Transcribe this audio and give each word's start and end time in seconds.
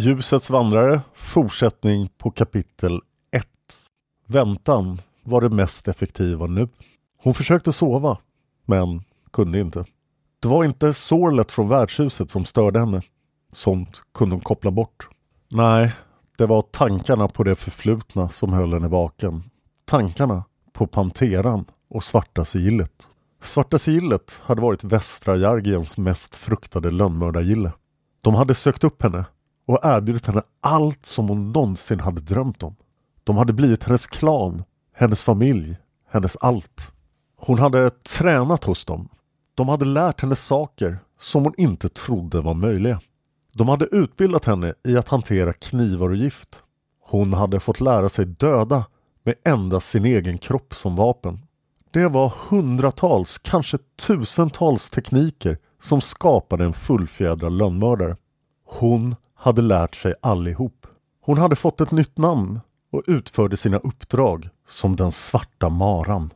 Ljusets 0.00 0.50
vandrare, 0.50 1.00
fortsättning 1.14 2.08
på 2.18 2.30
kapitel 2.30 3.00
1. 3.30 3.46
Väntan 4.26 4.98
var 5.24 5.40
det 5.40 5.48
mest 5.48 5.88
effektiva 5.88 6.46
nu. 6.46 6.68
Hon 7.22 7.34
försökte 7.34 7.72
sova, 7.72 8.18
men 8.66 9.02
kunde 9.32 9.60
inte. 9.60 9.84
Det 10.40 10.48
var 10.48 10.64
inte 10.64 10.94
sorlet 10.94 11.52
från 11.52 11.68
värdshuset 11.68 12.30
som 12.30 12.44
störde 12.44 12.78
henne. 12.78 13.02
Sånt 13.52 14.02
kunde 14.14 14.34
hon 14.34 14.40
koppla 14.40 14.70
bort. 14.70 15.08
Nej, 15.50 15.92
det 16.36 16.46
var 16.46 16.62
tankarna 16.62 17.28
på 17.28 17.44
det 17.44 17.56
förflutna 17.56 18.28
som 18.28 18.52
höll 18.52 18.72
henne 18.72 18.88
vaken. 18.88 19.42
Tankarna 19.84 20.44
på 20.72 20.86
Panteran 20.86 21.64
och 21.90 22.04
Svarta 22.04 22.44
sigillet. 22.44 23.08
Svarta 23.42 23.78
sigillet 23.78 24.40
hade 24.42 24.60
varit 24.60 24.84
Västra 24.84 25.36
Jargiens 25.36 25.98
mest 25.98 26.36
fruktade 26.36 26.90
lönnmördargille. 26.90 27.72
De 28.20 28.34
hade 28.34 28.54
sökt 28.54 28.84
upp 28.84 29.02
henne 29.02 29.24
och 29.68 29.78
erbjudit 29.82 30.26
henne 30.26 30.42
allt 30.60 31.06
som 31.06 31.28
hon 31.28 31.52
någonsin 31.52 32.00
hade 32.00 32.20
drömt 32.20 32.62
om. 32.62 32.76
De 33.24 33.36
hade 33.36 33.52
blivit 33.52 33.84
hennes 33.84 34.06
klan, 34.06 34.64
hennes 34.94 35.22
familj, 35.22 35.76
hennes 36.10 36.36
allt. 36.36 36.92
Hon 37.36 37.58
hade 37.58 37.90
tränat 37.90 38.64
hos 38.64 38.84
dem. 38.84 39.08
De 39.54 39.68
hade 39.68 39.84
lärt 39.84 40.20
henne 40.20 40.36
saker 40.36 40.98
som 41.20 41.44
hon 41.44 41.54
inte 41.56 41.88
trodde 41.88 42.40
var 42.40 42.54
möjliga. 42.54 43.00
De 43.52 43.68
hade 43.68 43.84
utbildat 43.84 44.44
henne 44.44 44.74
i 44.84 44.96
att 44.96 45.08
hantera 45.08 45.52
knivar 45.52 46.08
och 46.08 46.16
gift. 46.16 46.62
Hon 47.00 47.32
hade 47.32 47.60
fått 47.60 47.80
lära 47.80 48.08
sig 48.08 48.24
döda 48.24 48.84
med 49.22 49.34
endast 49.44 49.88
sin 49.88 50.04
egen 50.04 50.38
kropp 50.38 50.74
som 50.74 50.96
vapen. 50.96 51.40
Det 51.92 52.08
var 52.08 52.32
hundratals, 52.48 53.38
kanske 53.38 53.78
tusentals 54.06 54.90
tekniker 54.90 55.58
som 55.82 56.00
skapade 56.00 56.64
en 56.64 56.72
fullfjädrad 56.72 57.52
lönnmördare. 57.52 58.16
Hon 58.66 59.16
hade 59.38 59.62
lärt 59.62 59.94
sig 59.94 60.14
allihop. 60.20 60.86
Hon 61.20 61.38
hade 61.38 61.56
fått 61.56 61.80
ett 61.80 61.90
nytt 61.90 62.18
namn 62.18 62.60
och 62.92 63.02
utförde 63.06 63.56
sina 63.56 63.76
uppdrag 63.76 64.48
som 64.68 64.96
den 64.96 65.12
svarta 65.12 65.68
maran. 65.68 66.30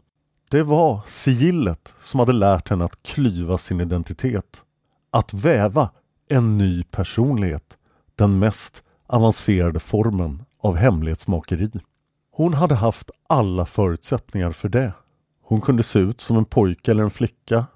Det 0.50 0.62
var 0.62 1.00
sigillet 1.06 1.94
som 2.02 2.20
hade 2.20 2.32
lärt 2.32 2.68
henne 2.68 2.84
att 2.84 3.02
klyva 3.02 3.58
sin 3.58 3.80
identitet. 3.80 4.62
Att 5.10 5.34
väva 5.34 5.90
en 6.28 6.58
ny 6.58 6.84
personlighet. 6.84 7.76
Den 8.14 8.38
mest 8.38 8.82
avancerade 9.06 9.80
formen 9.80 10.44
av 10.60 10.76
hemlighetsmakeri. 10.76 11.70
Hon 12.32 12.54
hade 12.54 12.74
haft 12.74 13.10
alla 13.28 13.66
förutsättningar 13.66 14.52
för 14.52 14.69
det. 14.69 14.92
Hon 15.42 15.60
kunde 15.60 15.82
se 15.82 15.98
ut 15.98 16.20
som 16.20 16.36
en 16.36 16.44
pojke 16.44 16.90
eller 16.90 17.02
en 17.02 17.10
flicka, 17.10 17.66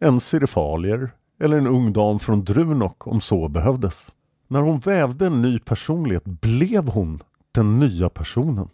en 0.00 0.20
sirifalier 0.20 1.10
eller 1.40 1.56
en 1.56 1.66
ung 1.66 1.92
dam 1.92 2.18
från 2.18 2.44
Drunok 2.44 3.06
om 3.06 3.20
så 3.20 3.48
behövdes. 3.48 4.12
När 4.52 4.62
hon 4.62 4.78
vävde 4.78 5.26
en 5.26 5.42
ny 5.42 5.58
personlighet 5.58 6.24
blev 6.24 6.88
hon 6.88 7.22
den 7.52 7.78
nya 7.78 8.08
personen. 8.08 8.68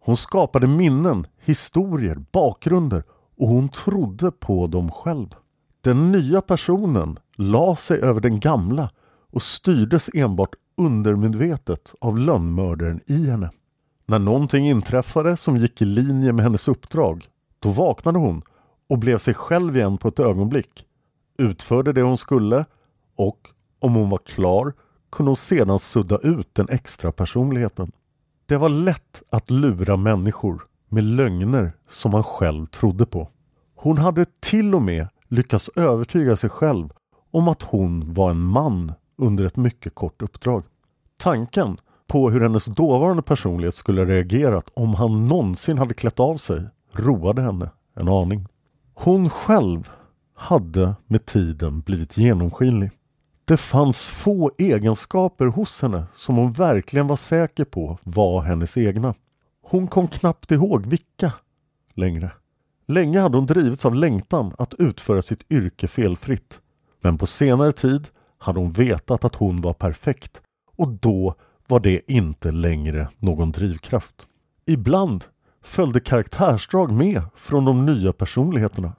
Hon 0.00 0.16
skapade 0.16 0.66
minnen, 0.66 1.26
historier, 1.44 2.24
bakgrunder 2.32 3.02
och 3.36 3.48
hon 3.48 3.68
trodde 3.68 4.30
på 4.30 4.66
dem 4.66 4.90
själv. 4.90 5.34
Den 5.80 6.12
nya 6.12 6.40
personen 6.40 7.18
la 7.36 7.76
sig 7.76 8.00
över 8.00 8.20
den 8.20 8.40
gamla 8.40 8.90
och 9.32 9.42
styrdes 9.42 10.10
enbart 10.14 10.54
undermedvetet 10.76 11.94
av 12.00 12.18
lönnmördaren 12.18 13.00
i 13.06 13.26
henne. 13.26 13.50
När 14.06 14.18
någonting 14.18 14.70
inträffade 14.70 15.36
som 15.36 15.56
gick 15.56 15.82
i 15.82 15.84
linje 15.84 16.32
med 16.32 16.44
hennes 16.44 16.68
uppdrag, 16.68 17.28
då 17.58 17.68
vaknade 17.68 18.18
hon 18.18 18.42
och 18.88 18.98
blev 18.98 19.18
sig 19.18 19.34
själv 19.34 19.76
igen 19.76 19.98
på 19.98 20.08
ett 20.08 20.20
ögonblick, 20.20 20.86
utförde 21.38 21.92
det 21.92 22.02
hon 22.02 22.18
skulle 22.18 22.64
och, 23.16 23.50
om 23.78 23.94
hon 23.94 24.10
var 24.10 24.18
klar, 24.18 24.72
kunde 25.14 25.30
hon 25.30 25.36
sedan 25.36 25.78
sudda 25.78 26.18
ut 26.18 26.54
den 26.54 26.68
extra 26.68 27.12
personligheten. 27.12 27.92
Det 28.46 28.56
var 28.56 28.68
lätt 28.68 29.22
att 29.30 29.50
lura 29.50 29.96
människor 29.96 30.62
med 30.88 31.04
lögner 31.04 31.72
som 31.88 32.10
man 32.10 32.24
själv 32.24 32.66
trodde 32.66 33.06
på. 33.06 33.28
Hon 33.74 33.98
hade 33.98 34.26
till 34.40 34.74
och 34.74 34.82
med 34.82 35.08
lyckats 35.28 35.70
övertyga 35.76 36.36
sig 36.36 36.50
själv 36.50 36.88
om 37.30 37.48
att 37.48 37.62
hon 37.62 38.14
var 38.14 38.30
en 38.30 38.40
man 38.40 38.92
under 39.18 39.44
ett 39.44 39.56
mycket 39.56 39.94
kort 39.94 40.22
uppdrag. 40.22 40.62
Tanken 41.18 41.76
på 42.06 42.30
hur 42.30 42.40
hennes 42.40 42.64
dåvarande 42.64 43.22
personlighet 43.22 43.74
skulle 43.74 44.04
reagerat 44.04 44.70
om 44.74 44.94
han 44.94 45.28
någonsin 45.28 45.78
hade 45.78 45.94
klätt 45.94 46.20
av 46.20 46.36
sig 46.36 46.62
roade 46.92 47.42
henne 47.42 47.70
en 47.96 48.08
aning. 48.08 48.46
Hon 48.94 49.30
själv 49.30 49.90
hade 50.34 50.94
med 51.06 51.26
tiden 51.26 51.80
blivit 51.80 52.16
genomskinlig. 52.16 52.90
Det 53.46 53.56
fanns 53.56 54.08
få 54.08 54.52
egenskaper 54.58 55.46
hos 55.46 55.82
henne 55.82 56.06
som 56.14 56.36
hon 56.36 56.52
verkligen 56.52 57.06
var 57.06 57.16
säker 57.16 57.64
på 57.64 57.98
var 58.02 58.42
hennes 58.42 58.76
egna. 58.76 59.14
Hon 59.62 59.86
kom 59.86 60.08
knappt 60.08 60.50
ihåg 60.50 60.86
vilka 60.86 61.32
längre. 61.94 62.30
Länge 62.86 63.20
hade 63.20 63.36
hon 63.36 63.46
drivits 63.46 63.84
av 63.84 63.94
längtan 63.94 64.54
att 64.58 64.74
utföra 64.74 65.22
sitt 65.22 65.52
yrke 65.52 65.88
felfritt. 65.88 66.60
Men 67.00 67.18
på 67.18 67.26
senare 67.26 67.72
tid 67.72 68.08
hade 68.38 68.58
hon 68.58 68.72
vetat 68.72 69.24
att 69.24 69.34
hon 69.34 69.60
var 69.60 69.72
perfekt 69.72 70.42
och 70.76 70.88
då 70.88 71.34
var 71.66 71.80
det 71.80 72.12
inte 72.12 72.52
längre 72.52 73.08
någon 73.18 73.52
drivkraft. 73.52 74.26
Ibland 74.66 75.24
följde 75.62 76.00
karaktärsdrag 76.00 76.92
med 76.92 77.22
från 77.34 77.64
de 77.64 77.86
nya 77.86 78.12
personligheterna. 78.12 78.92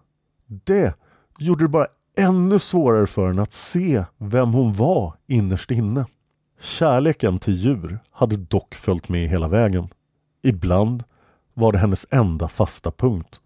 Det 0.47 0.93
gjorde 1.39 1.63
det 1.63 1.69
bara 1.69 1.87
ännu 2.17 2.59
svårare 2.59 3.07
för 3.07 3.27
henne 3.27 3.41
att 3.41 3.53
se 3.53 4.03
vem 4.17 4.53
hon 4.53 4.73
var 4.73 5.13
innerst 5.27 5.71
inne. 5.71 6.05
Kärleken 6.61 7.39
till 7.39 7.53
djur 7.53 7.99
hade 8.11 8.37
dock 8.37 8.75
följt 8.75 9.09
med 9.09 9.29
hela 9.29 9.47
vägen. 9.47 9.87
Ibland 10.43 11.03
var 11.53 11.71
det 11.71 11.77
hennes 11.77 12.05
enda 12.09 12.47
fasta 12.47 12.91
punkt. 12.91 13.39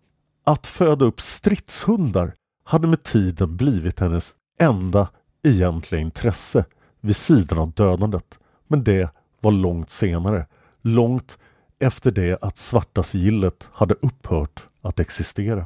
Att 0.44 0.68
föda 0.68 1.06
upp 1.06 1.22
stridshundar 1.22 2.34
hade 2.64 2.88
med 2.88 3.04
tiden 3.04 3.58
blivit 3.58 4.00
hennes 4.00 4.34
enda 4.60 5.08
egentliga 5.44 6.02
intresse 6.02 6.66
vid 7.02 7.16
sidan 7.16 7.60
av 7.60 7.72
dödandet. 7.72 8.40
Men 8.68 8.84
det 8.84 9.10
var 9.42 9.52
långt 9.52 9.90
senare. 9.90 10.46
Långt 10.82 11.38
efter 11.80 12.12
det 12.12 12.44
att 12.44 12.58
svarta 12.58 13.04
sigillet 13.04 13.70
hade 13.72 13.94
upphört 13.94 14.64
att 14.82 15.00
existera. 15.00 15.66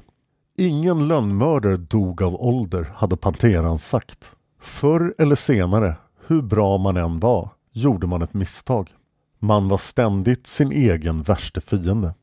Ingen 0.58 1.08
lönnmördare 1.08 1.78
dog 1.78 2.22
av 2.22 2.36
ålder, 2.42 2.92
hade 2.96 3.18
Panteran 3.18 3.80
sagt. 3.80 4.32
Förr 4.62 5.14
eller 5.18 5.36
senare, 5.36 5.96
hur 6.28 6.42
bra 6.42 6.78
man 6.78 6.98
än 6.98 7.20
var, 7.20 7.50
gjorde 7.72 8.08
man 8.08 8.22
ett 8.22 8.34
misstag. 8.34 8.90
Man 9.40 9.68
var 9.68 9.78
ständigt 9.78 10.48
sin 10.48 10.72
egen 10.72 11.24
värste 11.24 11.62
fiende. 11.62 12.14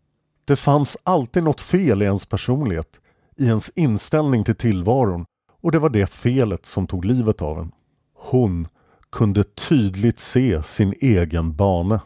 Det 0.44 0.56
fanns 0.56 0.96
alltid 1.02 1.42
något 1.42 1.60
fel 1.60 2.02
i 2.02 2.04
ens 2.04 2.26
personlighet, 2.26 3.00
i 3.36 3.46
ens 3.46 3.70
inställning 3.74 4.44
till 4.44 4.56
tillvaron 4.56 5.24
och 5.60 5.72
det 5.72 5.78
var 5.78 5.90
det 5.90 6.06
felet 6.06 6.66
som 6.66 6.86
tog 6.86 7.04
livet 7.04 7.42
av 7.42 7.58
en. 7.58 7.72
Hon 8.14 8.68
kunde 9.12 9.44
tydligt 9.44 10.18
se 10.18 10.62
sin 10.62 10.94
egen 11.00 11.56
bane. 11.56 12.00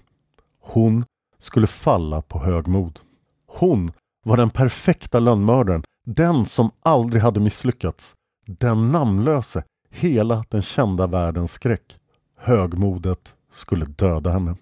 Hon 0.60 1.04
skulle 1.38 1.66
falla 1.66 2.22
på 2.22 2.38
högmod. 2.38 3.00
Hon 3.46 3.92
var 4.24 4.36
den 4.36 4.50
perfekta 4.50 5.20
lönnmördaren, 5.20 5.82
den 6.04 6.46
som 6.46 6.70
aldrig 6.82 7.22
hade 7.22 7.40
misslyckats. 7.40 8.14
Den 8.46 8.92
namnlöse, 8.92 9.64
hela 9.90 10.44
den 10.48 10.62
kända 10.62 11.06
världens 11.06 11.52
skräck. 11.52 11.98
Högmodet 12.38 13.34
skulle 13.54 13.84
döda 13.84 14.30
henne. 14.30 14.56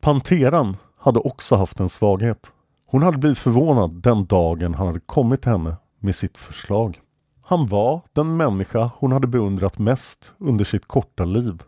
Panteran 0.00 0.76
hade 0.98 1.18
också 1.18 1.56
haft 1.56 1.80
en 1.80 1.88
svaghet. 1.88 2.52
Hon 2.86 3.02
hade 3.02 3.18
blivit 3.18 3.38
förvånad 3.38 3.90
den 3.90 4.26
dagen 4.26 4.74
han 4.74 4.86
hade 4.86 5.00
kommit 5.00 5.42
till 5.42 5.50
henne 5.50 5.76
med 5.98 6.16
sitt 6.16 6.38
förslag. 6.38 7.00
Han 7.42 7.66
var 7.66 8.00
den 8.12 8.36
människa 8.36 8.90
hon 8.96 9.12
hade 9.12 9.26
beundrat 9.26 9.78
mest 9.78 10.32
under 10.38 10.64
sitt 10.64 10.86
korta 10.86 11.24
liv. 11.24 11.62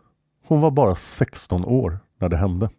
Hon 0.47 0.61
var 0.61 0.71
bara 0.71 0.95
16 0.95 1.65
år 1.65 1.99
när 2.19 2.29
det 2.29 2.37
hände. 2.37 2.69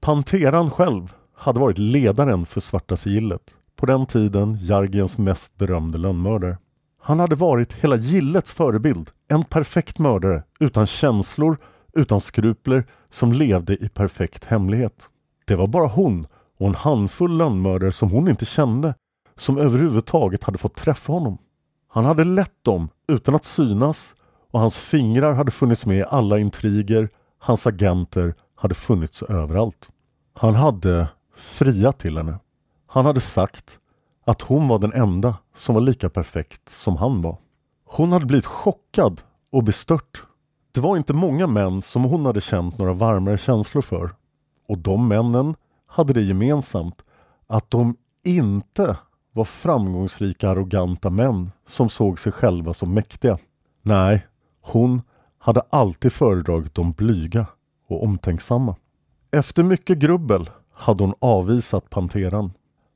Panteran 0.00 0.70
själv 0.70 1.12
hade 1.34 1.60
varit 1.60 1.78
ledaren 1.78 2.46
för 2.46 2.60
Svarta 2.60 2.96
sigillet, 2.96 3.54
på 3.76 3.86
den 3.86 4.06
tiden 4.06 4.56
Jargens 4.60 5.18
mest 5.18 5.58
berömde 5.58 5.98
lönnmördare. 5.98 6.58
Han 7.00 7.20
hade 7.20 7.34
varit 7.34 7.72
hela 7.72 7.96
gillets 7.96 8.52
förebild, 8.52 9.10
en 9.28 9.44
perfekt 9.44 9.98
mördare 9.98 10.42
utan 10.60 10.86
känslor, 10.86 11.58
utan 11.92 12.20
skrupler, 12.20 12.84
som 13.10 13.32
levde 13.32 13.84
i 13.84 13.88
perfekt 13.88 14.44
hemlighet. 14.44 15.08
Det 15.46 15.56
var 15.56 15.66
bara 15.66 15.86
hon 15.86 16.26
och 16.58 16.68
en 16.68 16.74
handfull 16.74 17.36
lönnmördare 17.36 17.92
som 17.92 18.10
hon 18.10 18.28
inte 18.28 18.44
kände 18.44 18.94
som 19.36 19.58
överhuvudtaget 19.58 20.44
hade 20.44 20.58
fått 20.58 20.74
träffa 20.74 21.12
honom. 21.12 21.38
Han 21.88 22.04
hade 22.04 22.24
lett 22.24 22.64
dem 22.64 22.88
utan 23.08 23.34
att 23.34 23.44
synas 23.44 24.14
och 24.50 24.60
hans 24.60 24.78
fingrar 24.78 25.32
hade 25.32 25.50
funnits 25.50 25.86
med 25.86 25.98
i 25.98 26.04
alla 26.10 26.38
intriger, 26.38 27.08
hans 27.38 27.66
agenter 27.66 28.34
hade 28.54 28.74
funnits 28.74 29.22
överallt. 29.22 29.90
Han 30.34 30.54
hade 30.54 31.08
friat 31.36 31.98
till 31.98 32.16
henne. 32.16 32.38
Han 32.92 33.06
hade 33.06 33.20
sagt 33.20 33.78
att 34.24 34.42
hon 34.42 34.68
var 34.68 34.78
den 34.78 34.92
enda 34.92 35.36
som 35.54 35.74
var 35.74 35.82
lika 35.82 36.10
perfekt 36.10 36.68
som 36.68 36.96
han 36.96 37.22
var. 37.22 37.36
Hon 37.84 38.12
hade 38.12 38.26
blivit 38.26 38.46
chockad 38.46 39.20
och 39.52 39.64
bestört. 39.64 40.22
Det 40.72 40.80
var 40.80 40.96
inte 40.96 41.12
många 41.12 41.46
män 41.46 41.82
som 41.82 42.04
hon 42.04 42.26
hade 42.26 42.40
känt 42.40 42.78
några 42.78 42.92
varmare 42.92 43.38
känslor 43.38 43.82
för. 43.82 44.10
Och 44.68 44.78
de 44.78 45.08
männen 45.08 45.54
hade 45.86 46.12
det 46.12 46.22
gemensamt 46.22 47.04
att 47.46 47.70
de 47.70 47.96
inte 48.24 48.96
var 49.32 49.44
framgångsrika 49.44 50.50
arroganta 50.50 51.10
män 51.10 51.50
som 51.66 51.88
såg 51.88 52.18
sig 52.18 52.32
själva 52.32 52.74
som 52.74 52.94
mäktiga. 52.94 53.38
Nej, 53.82 54.26
hon 54.60 55.02
hade 55.38 55.62
alltid 55.70 56.12
föredragit 56.12 56.74
de 56.74 56.92
blyga 56.92 57.46
och 57.88 58.04
omtänksamma. 58.04 58.76
Efter 59.30 59.62
mycket 59.62 59.98
grubbel 59.98 60.50
hade 60.72 61.04
hon 61.04 61.14
avvisat 61.20 61.90
Panteran. 61.90 62.52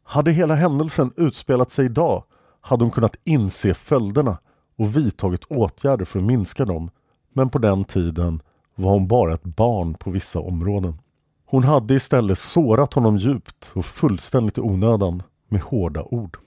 Hade 0.08 0.32
hela 0.32 0.54
händelsen 0.54 1.12
utspelat 1.16 1.70
sig 1.70 1.84
idag 1.84 2.24
hade 2.60 2.84
hon 2.84 2.90
kunnat 2.90 3.16
inse 3.24 3.74
följderna 3.74 4.38
och 4.78 4.96
vidtagit 4.96 5.44
åtgärder 5.44 6.04
för 6.04 6.18
att 6.18 6.24
minska 6.24 6.64
dem. 6.64 6.90
Men 7.32 7.48
på 7.48 7.58
den 7.58 7.84
tiden 7.84 8.42
var 8.74 8.90
hon 8.90 9.08
bara 9.08 9.34
ett 9.34 9.44
barn 9.44 9.94
på 9.94 10.10
vissa 10.10 10.40
områden. 10.40 10.98
Hon 11.46 11.64
hade 11.64 11.94
istället 11.94 12.38
sårat 12.38 12.94
honom 12.94 13.16
djupt 13.16 13.72
och 13.74 13.86
fullständigt 13.86 14.58
i 14.58 14.60
onödan 14.60 15.22
med 15.48 15.60
hårda 15.60 16.02
ord. 16.02 16.38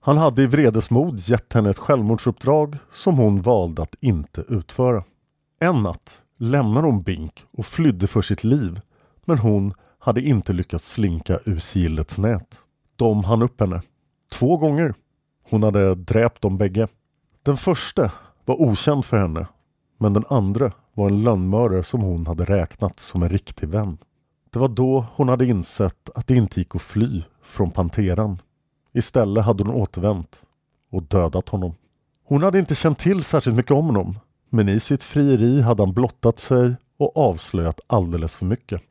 Han 0.00 0.18
hade 0.18 0.42
i 0.42 0.46
vredesmod 0.46 1.18
gett 1.18 1.52
henne 1.52 1.70
ett 1.70 1.78
självmordsuppdrag 1.78 2.76
som 2.92 3.18
hon 3.18 3.42
valde 3.42 3.82
att 3.82 3.94
inte 4.00 4.44
utföra. 4.48 5.04
En 5.60 5.82
natt 5.82 6.22
lämnade 6.36 6.86
hon 6.86 7.02
Bink 7.02 7.44
och 7.50 7.66
flydde 7.66 8.06
för 8.06 8.22
sitt 8.22 8.44
liv 8.44 8.80
men 9.24 9.38
hon 9.38 9.74
hade 9.98 10.20
inte 10.20 10.52
lyckats 10.52 10.90
slinka 10.90 11.38
ur 11.44 11.58
silets 11.58 12.18
nät. 12.18 12.62
De 12.98 13.24
hann 13.24 13.42
upp 13.42 13.60
henne. 13.60 13.82
Två 14.32 14.56
gånger. 14.56 14.94
Hon 15.50 15.62
hade 15.62 15.94
dräpt 15.94 16.42
dem 16.42 16.58
bägge. 16.58 16.88
Den 17.42 17.56
första 17.56 18.12
var 18.44 18.60
okänd 18.60 19.04
för 19.04 19.18
henne 19.18 19.46
men 19.98 20.12
den 20.12 20.24
andra 20.28 20.72
var 20.94 21.06
en 21.06 21.22
lönnmördare 21.22 21.84
som 21.84 22.00
hon 22.00 22.26
hade 22.26 22.44
räknat 22.44 23.00
som 23.00 23.22
en 23.22 23.28
riktig 23.28 23.68
vän. 23.68 23.98
Det 24.50 24.58
var 24.58 24.68
då 24.68 25.06
hon 25.14 25.28
hade 25.28 25.46
insett 25.46 26.10
att 26.14 26.26
det 26.26 26.34
inte 26.34 26.60
gick 26.60 26.74
att 26.74 26.82
fly 26.82 27.22
från 27.42 27.70
Panteran. 27.70 28.38
Istället 28.92 29.44
hade 29.44 29.64
hon 29.64 29.74
återvänt 29.74 30.42
och 30.90 31.02
dödat 31.02 31.48
honom. 31.48 31.74
Hon 32.24 32.42
hade 32.42 32.58
inte 32.58 32.74
känt 32.74 32.98
till 32.98 33.24
särskilt 33.24 33.56
mycket 33.56 33.72
om 33.72 33.86
honom 33.86 34.18
men 34.50 34.68
i 34.68 34.80
sitt 34.80 35.02
frieri 35.02 35.60
hade 35.60 35.82
han 35.82 35.92
blottat 35.92 36.38
sig 36.38 36.74
och 36.98 37.16
avslöjat 37.16 37.80
alldeles 37.86 38.36
för 38.36 38.46
mycket. 38.46 38.82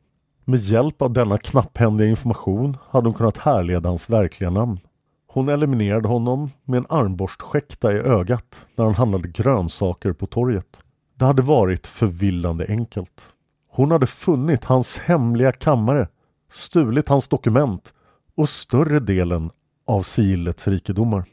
Med 0.50 0.60
hjälp 0.60 1.02
av 1.02 1.12
denna 1.12 1.38
knapphändiga 1.38 2.08
information 2.08 2.76
hade 2.90 3.08
hon 3.08 3.14
kunnat 3.14 3.36
härleda 3.36 3.88
hans 3.88 4.10
verkliga 4.10 4.50
namn. 4.50 4.80
Hon 5.26 5.48
eliminerade 5.48 6.08
honom 6.08 6.50
med 6.64 6.78
en 6.78 6.86
armborstskäkta 6.88 7.92
i 7.92 7.96
ögat 7.96 8.66
när 8.76 8.84
han 8.84 8.94
handlade 8.94 9.28
grönsaker 9.28 10.12
på 10.12 10.26
torget. 10.26 10.80
Det 11.14 11.24
hade 11.24 11.42
varit 11.42 11.86
förvillande 11.86 12.66
enkelt. 12.68 13.22
Hon 13.70 13.90
hade 13.90 14.06
funnit 14.06 14.64
hans 14.64 14.98
hemliga 14.98 15.52
kammare, 15.52 16.08
stulit 16.52 17.08
hans 17.08 17.28
dokument 17.28 17.92
och 18.36 18.48
större 18.48 19.00
delen 19.00 19.50
av 19.86 20.02
sigillets 20.02 20.68
rikedomar. 20.68 21.24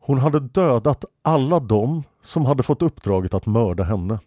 Hon 0.00 0.18
hade 0.18 0.40
dödat 0.40 1.04
alla 1.22 1.60
dem 1.60 2.02
som 2.22 2.46
hade 2.46 2.62
fått 2.62 2.82
uppdraget 2.82 3.34
att 3.34 3.46
mörda 3.46 3.84
henne. 3.84 4.18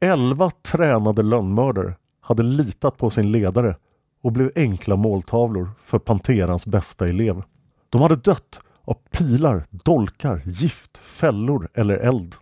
Elva 0.00 0.50
tränade 0.50 1.22
lönnmördare 1.22 1.94
hade 2.20 2.42
litat 2.42 2.96
på 2.96 3.10
sin 3.10 3.32
ledare 3.32 3.76
och 4.22 4.32
blev 4.32 4.52
enkla 4.56 4.96
måltavlor 4.96 5.70
för 5.80 5.98
Panterans 5.98 6.66
bästa 6.66 7.08
elev. 7.08 7.42
De 7.88 8.02
hade 8.02 8.16
dött 8.16 8.60
av 8.84 8.94
pilar, 9.10 9.66
dolkar, 9.70 10.42
gift, 10.46 10.98
fällor 10.98 11.68
eller 11.74 11.96
eld. 11.96 12.34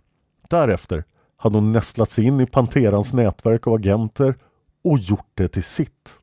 Därefter 0.49 1.03
hade 1.37 1.57
hon 1.57 1.71
nästlat 1.71 2.11
sig 2.11 2.25
in 2.25 2.39
i 2.39 2.45
Panterans 2.45 3.13
nätverk 3.13 3.67
av 3.67 3.73
agenter 3.73 4.35
och 4.83 4.99
gjort 4.99 5.31
det 5.33 5.47
till 5.47 5.63
sitt. 5.63 6.13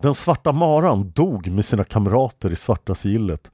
Den 0.00 0.14
svarta 0.14 0.52
maran 0.52 1.10
dog 1.10 1.50
med 1.50 1.64
sina 1.64 1.84
kamrater 1.84 2.50
i 2.50 2.56
svarta 2.56 2.94
sigillet 2.94 3.50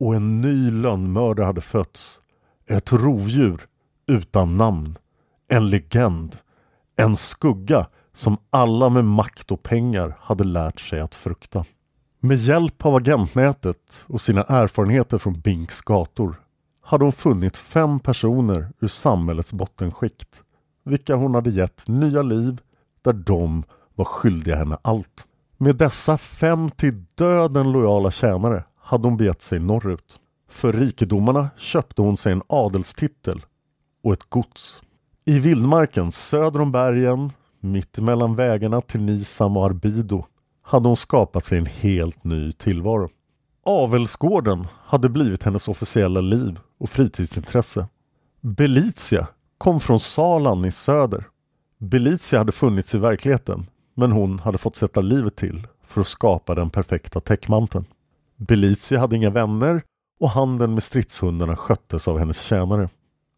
och 0.00 0.14
en 0.14 0.40
ny 0.40 0.70
lönnmördare 0.70 1.46
hade 1.46 1.60
fötts. 1.60 2.20
Ett 2.66 2.92
rovdjur 2.92 3.66
utan 4.06 4.56
namn. 4.56 4.98
En 5.48 5.70
legend. 5.70 6.36
En 6.96 7.16
skugga 7.16 7.86
som 8.18 8.36
alla 8.50 8.88
med 8.88 9.04
makt 9.04 9.52
och 9.52 9.62
pengar 9.62 10.16
hade 10.20 10.44
lärt 10.44 10.80
sig 10.80 11.00
att 11.00 11.14
frukta. 11.14 11.64
Med 12.20 12.38
hjälp 12.38 12.86
av 12.86 12.94
agentnätet 12.94 14.04
och 14.06 14.20
sina 14.20 14.42
erfarenheter 14.42 15.18
från 15.18 15.40
Binks 15.40 15.80
gator 15.80 16.36
hade 16.80 17.04
hon 17.04 17.12
funnit 17.12 17.56
fem 17.56 18.00
personer 18.00 18.72
ur 18.80 18.88
samhällets 18.88 19.52
bottenskikt 19.52 20.42
vilka 20.84 21.14
hon 21.14 21.34
hade 21.34 21.50
gett 21.50 21.88
nya 21.88 22.22
liv 22.22 22.60
där 23.02 23.12
de 23.12 23.64
var 23.94 24.04
skyldiga 24.04 24.56
henne 24.56 24.78
allt. 24.82 25.26
Med 25.56 25.76
dessa 25.76 26.18
fem 26.18 26.70
till 26.70 27.04
döden 27.14 27.72
lojala 27.72 28.10
tjänare 28.10 28.64
hade 28.76 29.08
hon 29.08 29.16
begett 29.16 29.42
sig 29.42 29.60
norrut. 29.60 30.18
För 30.50 30.72
rikedomarna 30.72 31.48
köpte 31.56 32.02
hon 32.02 32.16
sig 32.16 32.32
en 32.32 32.42
adelstitel 32.46 33.44
och 34.02 34.12
ett 34.12 34.30
gods. 34.30 34.82
I 35.24 35.38
vildmarken 35.38 36.12
söder 36.12 36.60
om 36.60 36.72
bergen, 36.72 37.32
mitt 37.60 37.98
emellan 37.98 38.36
vägarna 38.36 38.80
till 38.80 39.00
Nisam 39.00 39.56
och 39.56 39.64
Arbido, 39.64 40.24
hade 40.62 40.88
hon 40.88 40.96
skapat 40.96 41.44
sig 41.44 41.58
en 41.58 41.66
helt 41.66 42.24
ny 42.24 42.52
tillvaro. 42.52 43.10
Avelsgården 43.64 44.66
hade 44.84 45.08
blivit 45.08 45.42
hennes 45.42 45.68
officiella 45.68 46.20
liv 46.20 46.58
och 46.78 46.90
fritidsintresse. 46.90 47.86
Belitia 48.40 49.26
kom 49.58 49.80
från 49.80 50.00
Salan 50.00 50.64
i 50.64 50.72
söder. 50.72 51.24
Belitia 51.78 52.38
hade 52.38 52.52
funnits 52.52 52.94
i 52.94 52.98
verkligheten 52.98 53.66
men 53.94 54.12
hon 54.12 54.38
hade 54.38 54.58
fått 54.58 54.76
sätta 54.76 55.00
livet 55.00 55.36
till 55.36 55.66
för 55.84 56.00
att 56.00 56.08
skapa 56.08 56.54
den 56.54 56.70
perfekta 56.70 57.20
täckmanteln. 57.20 57.84
Belitia 58.36 59.00
hade 59.00 59.16
inga 59.16 59.30
vänner 59.30 59.82
och 60.20 60.30
handeln 60.30 60.74
med 60.74 60.82
stridshundarna 60.82 61.56
sköttes 61.56 62.08
av 62.08 62.18
hennes 62.18 62.42
tjänare. 62.42 62.88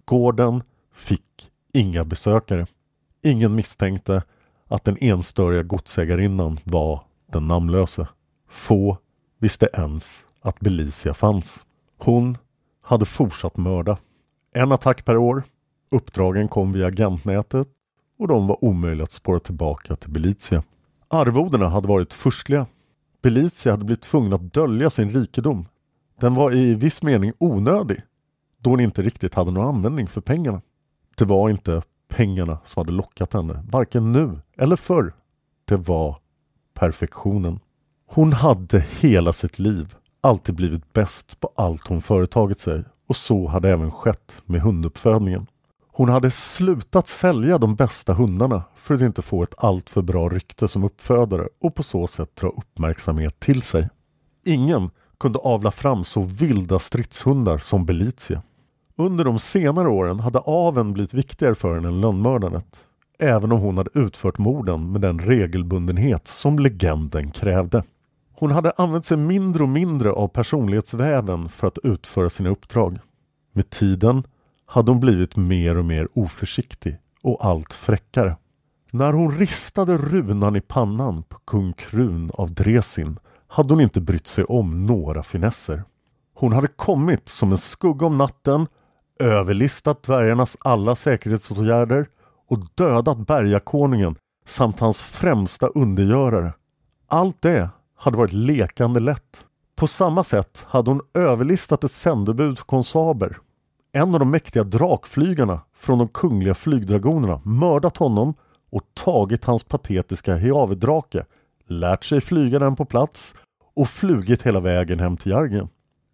Gården 0.04 0.62
fick 0.94 1.50
inga 1.72 2.04
besökare. 2.04 2.66
Ingen 3.22 3.54
misstänkte 3.54 4.22
att 4.68 4.84
den 4.84 4.96
enstöriga 5.00 5.62
godsägarinnan 5.62 6.58
var 6.64 7.04
den 7.32 7.48
namnlöse. 7.48 8.08
Få 8.48 8.98
visste 9.38 9.68
ens 9.72 10.24
att 10.40 10.60
Belicia 10.60 11.14
fanns. 11.14 11.64
Hon 11.98 12.38
hade 12.82 13.04
fortsatt 13.04 13.56
mörda. 13.56 13.98
En 14.54 14.72
attack 14.72 15.04
per 15.04 15.16
år. 15.16 15.42
Uppdragen 15.90 16.48
kom 16.48 16.72
via 16.72 16.86
agentnätet 16.86 17.68
och 18.18 18.28
de 18.28 18.46
var 18.46 18.64
omöjliga 18.64 19.04
att 19.04 19.12
spåra 19.12 19.40
tillbaka 19.40 19.96
till 19.96 20.10
Belicia. 20.10 20.62
Arvodena 21.08 21.68
hade 21.68 21.88
varit 21.88 22.12
förstliga. 22.12 22.66
Belicia 23.22 23.72
hade 23.72 23.84
blivit 23.84 24.02
tvungen 24.02 24.32
att 24.32 24.54
dölja 24.54 24.90
sin 24.90 25.10
rikedom. 25.10 25.66
Den 26.20 26.34
var 26.34 26.54
i 26.54 26.74
viss 26.74 27.02
mening 27.02 27.32
onödig 27.38 28.02
då 28.58 28.70
hon 28.70 28.80
inte 28.80 29.02
riktigt 29.02 29.34
hade 29.34 29.50
någon 29.50 29.74
användning 29.74 30.06
för 30.06 30.20
pengarna. 30.20 30.62
Det 31.16 31.24
var 31.24 31.50
inte 31.50 31.82
pengarna 32.10 32.58
som 32.64 32.80
hade 32.80 32.92
lockat 32.92 33.32
henne, 33.32 33.64
varken 33.68 34.12
nu 34.12 34.40
eller 34.56 34.76
förr. 34.76 35.12
Det 35.64 35.76
var 35.76 36.16
perfektionen. 36.74 37.60
Hon 38.06 38.32
hade 38.32 38.84
hela 39.00 39.32
sitt 39.32 39.58
liv 39.58 39.94
alltid 40.20 40.54
blivit 40.54 40.92
bäst 40.92 41.40
på 41.40 41.52
allt 41.56 41.88
hon 41.88 42.02
företagit 42.02 42.60
sig 42.60 42.84
och 43.06 43.16
så 43.16 43.46
hade 43.48 43.70
även 43.70 43.90
skett 43.90 44.42
med 44.44 44.60
hunduppfödningen. 44.60 45.46
Hon 45.92 46.08
hade 46.08 46.30
slutat 46.30 47.08
sälja 47.08 47.58
de 47.58 47.74
bästa 47.74 48.14
hundarna 48.14 48.62
för 48.74 48.94
att 48.94 49.00
inte 49.00 49.22
få 49.22 49.42
ett 49.42 49.54
alltför 49.58 50.02
bra 50.02 50.28
rykte 50.28 50.68
som 50.68 50.84
uppfödare 50.84 51.48
och 51.60 51.74
på 51.74 51.82
så 51.82 52.06
sätt 52.06 52.36
dra 52.36 52.48
uppmärksamhet 52.48 53.40
till 53.40 53.62
sig. 53.62 53.88
Ingen 54.44 54.90
kunde 55.20 55.38
avla 55.38 55.70
fram 55.70 56.04
så 56.04 56.20
vilda 56.20 56.78
stridshundar 56.78 57.58
som 57.58 57.86
Belizia. 57.86 58.42
Under 59.00 59.24
de 59.24 59.38
senare 59.38 59.88
åren 59.88 60.20
hade 60.20 60.38
aven 60.38 60.92
blivit 60.92 61.14
viktigare 61.14 61.54
för 61.54 61.74
henne 61.74 61.88
än 61.88 62.00
lönnmördandet. 62.00 62.84
Även 63.18 63.52
om 63.52 63.60
hon 63.60 63.76
hade 63.76 63.90
utfört 63.94 64.38
morden 64.38 64.92
med 64.92 65.00
den 65.00 65.18
regelbundenhet 65.18 66.28
som 66.28 66.58
legenden 66.58 67.30
krävde. 67.30 67.82
Hon 68.32 68.50
hade 68.50 68.72
använt 68.76 69.04
sig 69.04 69.16
mindre 69.16 69.62
och 69.62 69.68
mindre 69.68 70.12
av 70.12 70.28
personlighetsväven 70.28 71.48
för 71.48 71.66
att 71.66 71.78
utföra 71.82 72.30
sina 72.30 72.48
uppdrag. 72.48 72.98
Med 73.52 73.70
tiden 73.70 74.22
hade 74.66 74.90
hon 74.90 75.00
blivit 75.00 75.36
mer 75.36 75.76
och 75.76 75.84
mer 75.84 76.08
oförsiktig 76.14 76.96
och 77.22 77.44
allt 77.44 77.72
fräckare. 77.72 78.36
När 78.90 79.12
hon 79.12 79.38
ristade 79.38 79.98
runan 79.98 80.56
i 80.56 80.60
pannan 80.60 81.22
på 81.22 81.38
kung 81.38 81.72
Krun 81.72 82.30
av 82.34 82.54
Dresin 82.54 83.18
hade 83.48 83.74
hon 83.74 83.80
inte 83.80 84.00
brytt 84.00 84.26
sig 84.26 84.44
om 84.44 84.86
några 84.86 85.22
finesser. 85.22 85.82
Hon 86.34 86.52
hade 86.52 86.68
kommit 86.68 87.28
som 87.28 87.52
en 87.52 87.58
skugga 87.58 88.06
om 88.06 88.18
natten, 88.18 88.66
överlistat 89.20 90.02
dvärgarnas 90.02 90.56
alla 90.60 90.96
säkerhetsåtgärder 90.96 92.06
och 92.48 92.58
dödat 92.74 93.26
bergakonungen 93.26 94.16
samt 94.46 94.80
hans 94.80 95.02
främsta 95.02 95.66
undergörare. 95.66 96.52
Allt 97.08 97.42
det 97.42 97.70
hade 97.96 98.16
varit 98.16 98.32
lekande 98.32 99.00
lätt. 99.00 99.44
På 99.76 99.86
samma 99.86 100.24
sätt 100.24 100.64
hade 100.68 100.90
hon 100.90 101.00
överlistat 101.14 101.84
ett 101.84 101.92
sändebud 101.92 102.58
för 102.58 102.64
konsaber. 102.64 103.38
En 103.92 104.14
av 104.14 104.20
de 104.20 104.30
mäktiga 104.30 104.64
drakflygarna 104.64 105.60
från 105.76 105.98
de 105.98 106.08
kungliga 106.08 106.54
flygdragonerna 106.54 107.40
mördat 107.44 107.96
honom 107.96 108.34
och 108.70 108.82
tagit 108.94 109.44
hans 109.44 109.64
patetiska 109.64 110.36
Heavedrake, 110.36 111.24
lärt 111.66 112.04
sig 112.04 112.20
flyga 112.20 112.58
den 112.58 112.76
på 112.76 112.84
plats 112.84 113.34
och 113.74 113.88
flugit 113.88 114.42
hela 114.42 114.60
vägen 114.60 115.00
hem 115.00 115.16
till 115.16 115.32
Jargen. 115.32 115.68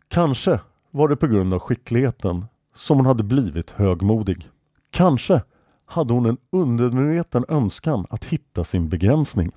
Kanske 0.09 0.61
var 0.91 1.09
det 1.09 1.17
på 1.17 1.27
grund 1.27 1.55
av 1.55 1.61
skickligheten 1.61 2.45
som 2.77 2.97
hon 2.97 3.07
hade 3.07 3.23
blivit 3.23 3.71
högmodig. 3.71 4.49
Kanske 4.91 5.43
hade 5.87 6.13
hon 6.15 6.27
en 6.27 6.37
undermedveten 6.53 7.45
önskan 7.49 8.07
att 8.11 8.25
hitta 8.25 8.65
sin 8.65 8.89
begränsning. 8.89 9.53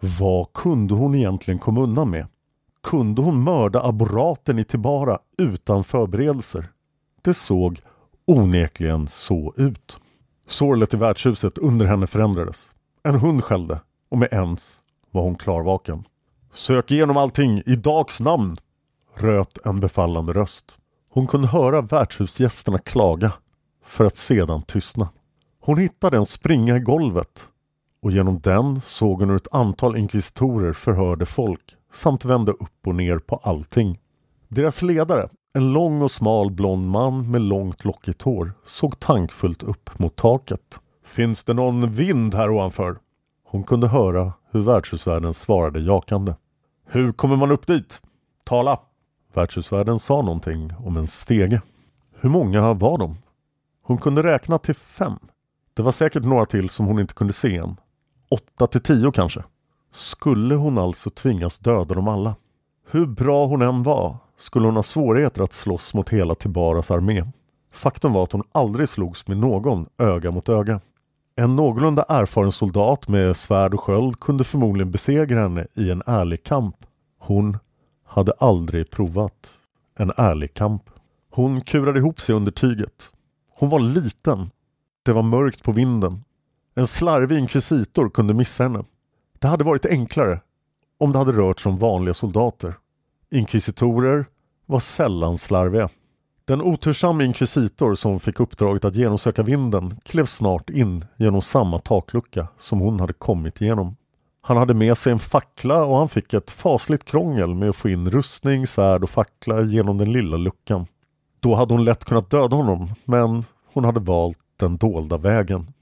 Vad 0.00 0.52
kunde 0.52 0.94
hon 0.94 1.14
egentligen 1.14 1.58
komma 1.58 1.80
undan 1.80 2.10
med? 2.10 2.26
Kunde 2.82 3.22
hon 3.22 3.42
mörda 3.42 3.82
aboraten 3.82 4.58
i 4.58 4.64
Tibara 4.64 5.18
utan 5.38 5.84
förberedelser? 5.84 6.68
Det 7.22 7.34
såg 7.34 7.80
onekligen 8.26 9.08
så 9.08 9.54
ut. 9.56 10.00
Sorlet 10.46 10.94
i 10.94 10.96
värdshuset 10.96 11.58
under 11.58 11.86
henne 11.86 12.06
förändrades. 12.06 12.66
En 13.02 13.14
hund 13.14 13.44
skällde 13.44 13.80
och 14.08 14.18
med 14.18 14.28
ens 14.32 14.76
var 15.10 15.22
hon 15.22 15.36
klarvaken. 15.36 16.04
Sök 16.52 16.90
igenom 16.90 17.16
allting 17.16 17.62
i 17.66 17.76
Dags 17.76 18.20
namn! 18.20 18.56
röt 19.14 19.66
en 19.66 19.80
befallande 19.80 20.32
röst. 20.32 20.79
Hon 21.12 21.26
kunde 21.26 21.48
höra 21.48 21.80
värdshusgästerna 21.80 22.78
klaga 22.78 23.32
för 23.84 24.04
att 24.04 24.16
sedan 24.16 24.60
tystna. 24.60 25.08
Hon 25.60 25.78
hittade 25.78 26.16
en 26.16 26.26
springa 26.26 26.76
i 26.76 26.80
golvet 26.80 27.48
och 28.02 28.12
genom 28.12 28.40
den 28.40 28.80
såg 28.80 29.20
hon 29.20 29.28
hur 29.28 29.36
ett 29.36 29.54
antal 29.54 29.96
inkvisitorer 29.96 30.72
förhörde 30.72 31.26
folk 31.26 31.76
samt 31.92 32.24
vände 32.24 32.52
upp 32.52 32.86
och 32.86 32.94
ner 32.94 33.18
på 33.18 33.36
allting. 33.36 33.98
Deras 34.48 34.82
ledare, 34.82 35.28
en 35.54 35.72
lång 35.72 36.02
och 36.02 36.10
smal 36.10 36.50
blond 36.50 36.90
man 36.90 37.30
med 37.30 37.40
långt 37.40 37.84
lockigt 37.84 38.22
hår, 38.22 38.52
såg 38.66 39.00
tankfullt 39.00 39.62
upp 39.62 39.98
mot 39.98 40.16
taket. 40.16 40.80
Finns 41.04 41.44
det 41.44 41.54
någon 41.54 41.92
vind 41.92 42.34
här 42.34 42.50
ovanför? 42.50 42.98
Hon 43.44 43.64
kunde 43.64 43.88
höra 43.88 44.32
hur 44.50 44.60
värdshusvärden 44.60 45.34
svarade 45.34 45.80
jakande. 45.80 46.34
Hur 46.86 47.12
kommer 47.12 47.36
man 47.36 47.50
upp 47.50 47.66
dit? 47.66 48.00
Tala! 48.44 48.80
Värdshusvärden 49.34 49.98
sa 49.98 50.22
någonting 50.22 50.72
om 50.84 50.96
en 50.96 51.06
stege. 51.06 51.62
Hur 52.20 52.30
många 52.30 52.72
var 52.72 52.98
de? 52.98 53.16
Hon 53.82 53.98
kunde 53.98 54.22
räkna 54.22 54.58
till 54.58 54.74
fem. 54.74 55.18
Det 55.74 55.82
var 55.82 55.92
säkert 55.92 56.24
några 56.24 56.46
till 56.46 56.70
som 56.70 56.86
hon 56.86 56.98
inte 56.98 57.14
kunde 57.14 57.32
se 57.32 57.56
än. 57.56 57.76
Åtta 58.30 58.66
till 58.66 58.80
tio 58.80 59.12
kanske. 59.12 59.44
Skulle 59.92 60.54
hon 60.54 60.78
alltså 60.78 61.10
tvingas 61.10 61.58
döda 61.58 61.94
dem 61.94 62.08
alla? 62.08 62.34
Hur 62.90 63.06
bra 63.06 63.46
hon 63.46 63.62
än 63.62 63.82
var 63.82 64.16
skulle 64.36 64.66
hon 64.66 64.76
ha 64.76 64.82
svårigheter 64.82 65.42
att 65.42 65.52
slåss 65.52 65.94
mot 65.94 66.08
hela 66.08 66.34
Tibaras 66.34 66.90
armé. 66.90 67.24
Faktum 67.72 68.12
var 68.12 68.22
att 68.22 68.32
hon 68.32 68.42
aldrig 68.52 68.88
slogs 68.88 69.26
med 69.26 69.36
någon 69.36 69.86
öga 69.98 70.30
mot 70.30 70.48
öga. 70.48 70.80
En 71.36 71.56
någorlunda 71.56 72.04
erfaren 72.08 72.52
soldat 72.52 73.08
med 73.08 73.36
svärd 73.36 73.74
och 73.74 73.80
sköld 73.80 74.20
kunde 74.20 74.44
förmodligen 74.44 74.90
besegra 74.90 75.42
henne 75.42 75.66
i 75.74 75.90
en 75.90 76.02
ärlig 76.06 76.44
kamp. 76.44 76.76
Hon 77.18 77.58
hade 78.10 78.32
aldrig 78.38 78.90
provat 78.90 79.50
en 79.98 80.12
ärlig 80.16 80.54
kamp. 80.54 80.90
Hon 81.30 81.60
kurade 81.60 81.98
ihop 81.98 82.20
sig 82.20 82.34
under 82.34 82.52
tyget. 82.52 83.10
Hon 83.58 83.68
var 83.68 83.80
liten. 83.80 84.50
Det 85.02 85.12
var 85.12 85.22
mörkt 85.22 85.62
på 85.62 85.72
vinden. 85.72 86.24
En 86.74 86.86
slarvig 86.86 87.38
inkvisitor 87.38 88.10
kunde 88.10 88.34
missa 88.34 88.62
henne. 88.62 88.84
Det 89.38 89.48
hade 89.48 89.64
varit 89.64 89.86
enklare 89.86 90.40
om 90.98 91.12
det 91.12 91.18
hade 91.18 91.32
rört 91.32 91.60
sig 91.60 91.70
om 91.70 91.76
vanliga 91.76 92.14
soldater. 92.14 92.74
Inkvisitorer 93.30 94.26
var 94.66 94.80
sällan 94.80 95.38
slarviga. 95.38 95.88
Den 96.44 96.62
otursamme 96.62 97.24
inkvisitor 97.24 97.94
som 97.94 98.20
fick 98.20 98.40
uppdraget 98.40 98.84
att 98.84 98.96
genomsöka 98.96 99.42
vinden 99.42 100.00
klev 100.04 100.24
snart 100.26 100.70
in 100.70 101.04
genom 101.16 101.42
samma 101.42 101.78
taklucka 101.78 102.48
som 102.58 102.80
hon 102.80 103.00
hade 103.00 103.12
kommit 103.12 103.60
igenom. 103.60 103.96
Han 104.42 104.56
hade 104.56 104.74
med 104.74 104.98
sig 104.98 105.12
en 105.12 105.18
fackla 105.18 105.84
och 105.84 105.96
han 105.96 106.08
fick 106.08 106.34
ett 106.34 106.50
fasligt 106.50 107.04
krångel 107.04 107.54
med 107.54 107.68
att 107.68 107.76
få 107.76 107.88
in 107.88 108.10
rustning, 108.10 108.66
svärd 108.66 109.02
och 109.02 109.10
fackla 109.10 109.60
genom 109.60 109.98
den 109.98 110.12
lilla 110.12 110.36
luckan. 110.36 110.86
Då 111.40 111.54
hade 111.54 111.74
hon 111.74 111.84
lätt 111.84 112.04
kunnat 112.04 112.30
döda 112.30 112.56
honom, 112.56 112.88
men 113.04 113.44
hon 113.72 113.84
hade 113.84 114.00
valt 114.00 114.38
den 114.56 114.76
dolda 114.76 115.16
vägen. 115.16 115.72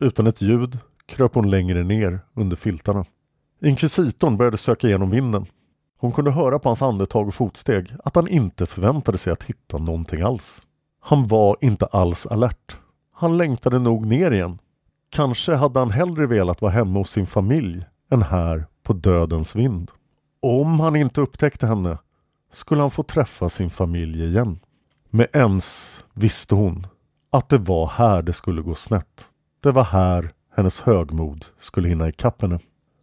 Utan 0.00 0.26
ett 0.26 0.42
ljud 0.42 0.78
kröp 1.06 1.34
hon 1.34 1.50
längre 1.50 1.84
ner 1.84 2.20
under 2.34 2.56
filtarna. 2.56 3.04
Inkvisitorn 3.62 4.36
började 4.36 4.56
söka 4.56 4.86
igenom 4.86 5.10
vinden. 5.10 5.46
Hon 6.00 6.12
kunde 6.12 6.30
höra 6.30 6.58
på 6.58 6.68
hans 6.68 6.82
andetag 6.82 7.28
och 7.28 7.34
fotsteg 7.34 7.94
att 8.04 8.16
han 8.16 8.28
inte 8.28 8.66
förväntade 8.66 9.18
sig 9.18 9.32
att 9.32 9.42
hitta 9.42 9.78
någonting 9.78 10.22
alls. 10.22 10.62
Han 11.00 11.26
var 11.26 11.56
inte 11.60 11.86
alls 11.86 12.26
alert. 12.26 12.76
Han 13.14 13.36
längtade 13.36 13.78
nog 13.78 14.06
ner 14.06 14.30
igen. 14.30 14.58
Kanske 15.10 15.54
hade 15.54 15.78
han 15.78 15.90
hellre 15.90 16.26
velat 16.26 16.62
vara 16.62 16.72
hemma 16.72 16.98
hos 16.98 17.10
sin 17.10 17.26
familj 17.26 17.84
än 18.10 18.22
här 18.22 18.66
på 18.82 18.92
dödens 18.92 19.56
vind. 19.56 19.90
Om 20.42 20.80
han 20.80 20.96
inte 20.96 21.20
upptäckte 21.20 21.66
henne 21.66 21.98
skulle 22.52 22.80
han 22.80 22.90
få 22.90 23.02
träffa 23.02 23.48
sin 23.48 23.70
familj 23.70 24.24
igen. 24.24 24.60
Med 25.10 25.28
ens 25.32 25.98
visste 26.14 26.54
hon 26.54 26.86
att 27.30 27.48
det 27.48 27.58
var 27.58 27.86
här 27.86 28.22
det 28.22 28.32
skulle 28.32 28.62
gå 28.62 28.74
snett. 28.74 29.28
Det 29.60 29.72
var 29.72 29.84
här 29.84 30.32
hennes 30.56 30.80
högmod 30.80 31.46
skulle 31.58 31.88
hinna 31.88 32.08
ikapp 32.08 32.42
henne. 32.42 32.58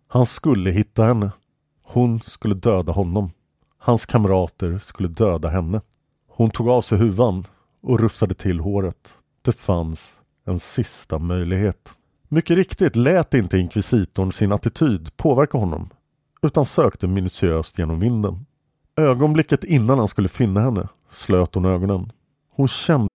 Han 0.08 0.26
skulle 0.26 0.72
hitta 0.72 1.06
henne. 1.06 1.32
Hon 1.84 2.20
skulle 2.20 2.56
döda 2.56 2.92
honom. 2.92 3.32
Hans 3.78 4.06
kamrater 4.06 4.80
skulle 4.80 5.10
döda 5.10 5.50
henne. 5.50 5.82
Hon 6.28 6.50
tog 6.50 6.70
av 6.70 6.82
sig 6.82 6.98
huvan 6.98 7.48
och 7.82 8.00
rufsade 8.00 8.34
till 8.34 8.60
håret. 8.60 9.14
Det 9.42 9.52
fanns 9.52 10.14
en 10.46 10.60
sista 10.60 11.20
möjlighet. 11.20 11.94
Mycket 12.30 12.58
riktigt 12.58 12.96
lät 12.96 13.34
inte 13.34 13.58
inkvisitorn 13.58 14.32
sin 14.32 14.52
attityd 14.52 15.18
påverka 15.18 15.58
honom 15.58 15.90
utan 16.44 16.66
sökte 16.66 17.08
minutiöst 17.08 17.80
genom 17.80 18.00
vinden. 18.00 18.46
Ögonblicket 18.98 19.64
innan 19.64 20.00
han 20.00 20.08
skulle 20.08 20.30
finna 20.30 20.62
henne 20.62 20.88
slöt 21.12 21.56
hon 21.56 21.66
ögonen. 21.66 22.12
Hon 22.50 22.68
kände 22.68 23.08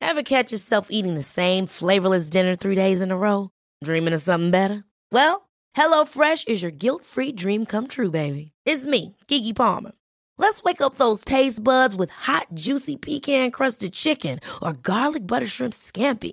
Ever 0.00 0.22
catch 0.22 0.52
yourself 0.52 0.86
eating 0.90 1.14
the 1.14 1.22
same 1.22 1.66
flavorless 1.66 2.30
dinner 2.30 2.56
three 2.56 2.74
days 2.74 3.02
in 3.02 3.10
a 3.10 3.16
row? 3.16 3.48
Dreaming 3.84 4.14
of 4.14 4.22
something 4.22 4.50
better? 4.50 4.84
Well, 5.12 5.48
HelloFresh 5.76 6.48
is 6.48 6.62
your 6.62 6.72
guilt-free 6.72 7.32
dream 7.32 7.66
come 7.66 7.86
true, 7.86 8.10
baby. 8.10 8.52
It's 8.66 8.84
me, 8.84 9.16
Gigi 9.28 9.52
Palmer. 9.52 9.92
Let's 10.38 10.62
wake 10.62 10.82
up 10.82 10.96
those 10.96 11.24
taste 11.24 11.62
buds 11.64 11.94
with 11.96 12.10
hot, 12.10 12.48
juicy 12.54 12.96
pecan-crusted 12.96 13.92
chicken 13.92 14.40
or 14.60 14.72
garlic 14.72 15.26
butter 15.26 15.46
shrimp 15.46 15.72
scampi. 15.72 16.32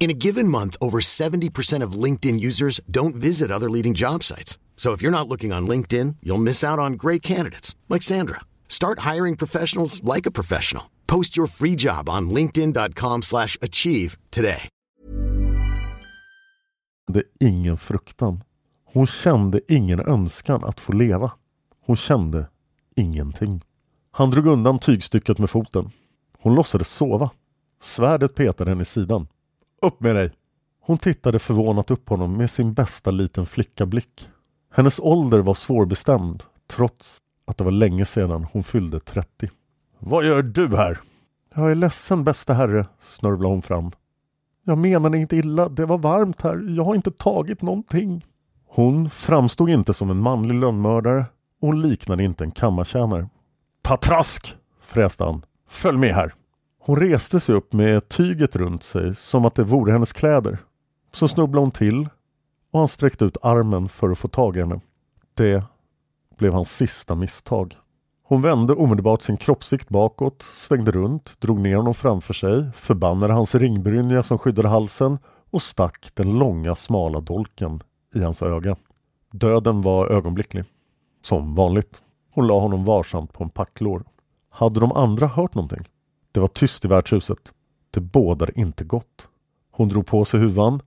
In 0.00 0.10
a 0.10 0.14
given 0.14 0.48
month, 0.48 0.76
over 0.80 1.00
70% 1.00 1.84
of 1.84 2.04
LinkedIn 2.04 2.40
users 2.40 2.80
don't 2.90 3.14
visit 3.14 3.50
other 3.50 3.68
leading 3.68 3.94
job 3.94 4.24
sites. 4.24 4.58
So 4.76 4.92
if 4.92 5.02
you're 5.02 5.18
not 5.18 5.28
looking 5.28 5.52
on 5.52 5.68
LinkedIn, 5.68 6.16
you'll 6.22 6.42
miss 6.42 6.64
out 6.64 6.78
on 6.78 6.94
great 6.94 7.22
candidates 7.22 7.76
like 7.88 8.02
Sandra. 8.02 8.40
Start 8.68 9.00
hiring 9.00 9.36
professionals 9.36 10.02
like 10.02 10.26
a 10.26 10.30
professional. 10.30 10.84
Post 11.06 11.36
your 11.36 11.48
free 11.48 11.76
job 11.76 12.08
on 12.08 12.30
linkedin.com/achieve 12.30 13.22
slash 13.22 13.58
achieve 13.60 14.16
today. 14.30 14.68
kände 17.06 17.22
ingen 17.40 17.76
fruktan. 17.76 18.44
Hon 18.84 19.06
kände 19.06 19.60
ingen 19.68 20.00
önskan 20.00 20.64
att 20.64 20.80
få 20.80 20.92
leva. 20.92 21.32
Hon 21.86 21.96
kände 21.96 22.46
ingenting. 22.96 23.64
Han 24.10 24.30
drog 24.30 24.46
undan 24.46 24.78
tygstycket 24.78 25.38
med 25.38 25.50
foten. 25.50 25.90
Hon 26.38 26.54
låtsades 26.54 26.88
sova. 26.88 27.30
Svärdet 27.82 28.34
petade 28.34 28.70
henne 28.70 28.82
i 28.82 28.84
sidan. 28.84 29.26
Upp 29.82 30.00
med 30.00 30.14
dig! 30.14 30.32
Hon 30.80 30.98
tittade 30.98 31.38
förvånat 31.38 31.90
upp 31.90 32.04
på 32.04 32.14
honom 32.14 32.36
med 32.36 32.50
sin 32.50 32.74
bästa 32.74 33.10
liten 33.10 33.46
flickablick. 33.46 34.28
Hennes 34.74 35.00
ålder 35.00 35.38
var 35.38 35.54
svårbestämd 35.54 36.42
trots 36.70 37.18
att 37.46 37.58
det 37.58 37.64
var 37.64 37.70
länge 37.70 38.04
sedan 38.04 38.46
hon 38.52 38.62
fyllde 38.62 39.00
30. 39.00 39.50
Vad 39.98 40.26
gör 40.26 40.42
du 40.42 40.76
här? 40.76 41.00
Jag 41.54 41.70
är 41.70 41.74
ledsen 41.74 42.24
bästa 42.24 42.52
herre, 42.52 42.86
snörvlade 43.00 43.54
hon 43.54 43.62
fram. 43.62 43.92
Jag 44.64 44.78
menade 44.78 45.18
inte 45.18 45.36
illa, 45.36 45.68
det 45.68 45.86
var 45.86 45.98
varmt 45.98 46.42
här. 46.42 46.76
Jag 46.76 46.84
har 46.84 46.94
inte 46.94 47.10
tagit 47.10 47.62
någonting. 47.62 48.26
Hon 48.66 49.10
framstod 49.10 49.70
inte 49.70 49.94
som 49.94 50.10
en 50.10 50.20
manlig 50.20 50.54
lönnmördare 50.54 51.24
och 51.60 51.68
hon 51.68 51.82
liknade 51.82 52.22
inte 52.22 52.44
en 52.44 52.50
kammartjänare. 52.50 53.28
Patrask! 53.82 54.56
fräste 54.80 55.24
han. 55.24 55.44
Följ 55.68 55.98
med 55.98 56.14
här! 56.14 56.34
Hon 56.82 56.96
reste 56.96 57.40
sig 57.40 57.54
upp 57.54 57.72
med 57.72 58.08
tyget 58.08 58.56
runt 58.56 58.82
sig 58.82 59.14
som 59.14 59.44
att 59.44 59.54
det 59.54 59.64
vore 59.64 59.92
hennes 59.92 60.12
kläder. 60.12 60.58
Så 61.12 61.28
snubblade 61.28 61.62
hon 61.62 61.70
till 61.70 62.08
och 62.70 62.78
han 62.78 62.88
sträckte 62.88 63.24
ut 63.24 63.36
armen 63.42 63.88
för 63.88 64.10
att 64.10 64.18
få 64.18 64.28
tag 64.28 64.56
i 64.56 64.60
henne. 64.60 64.80
Det 65.34 65.64
blev 66.38 66.52
hans 66.52 66.76
sista 66.76 67.14
misstag. 67.14 67.76
Hon 68.22 68.42
vände 68.42 68.72
omedelbart 68.72 69.22
sin 69.22 69.36
kroppsvikt 69.36 69.88
bakåt, 69.88 70.42
svängde 70.42 70.90
runt, 70.90 71.40
drog 71.40 71.60
ner 71.60 71.76
honom 71.76 71.94
framför 71.94 72.34
sig, 72.34 72.70
förbannade 72.74 73.32
hans 73.32 73.54
ringbrynja 73.54 74.22
som 74.22 74.38
skyddade 74.38 74.68
halsen 74.68 75.18
och 75.50 75.62
stack 75.62 76.10
den 76.14 76.38
långa 76.38 76.74
smala 76.74 77.20
dolken 77.20 77.82
i 78.14 78.22
hans 78.22 78.42
öga. 78.42 78.76
Döden 79.32 79.82
var 79.82 80.06
ögonblicklig. 80.06 80.64
Som 81.22 81.54
vanligt. 81.54 82.02
Hon 82.34 82.46
la 82.46 82.60
honom 82.60 82.84
varsamt 82.84 83.32
på 83.32 83.44
en 83.44 83.50
packlår. 83.50 84.04
Hade 84.50 84.80
de 84.80 84.92
andra 84.92 85.26
hört 85.26 85.54
någonting? 85.54 85.88
Det 86.32 86.40
var 86.40 86.48
tyst 86.48 86.84
i 86.84 86.88
värdshuset. 86.88 87.52
Det 87.90 88.00
bådade 88.00 88.52
inte 88.60 88.84
gott. 88.84 89.28
Hon 89.70 89.88
drog 89.88 90.06
på 90.06 90.24
sig 90.24 90.40
huvan 90.40 90.82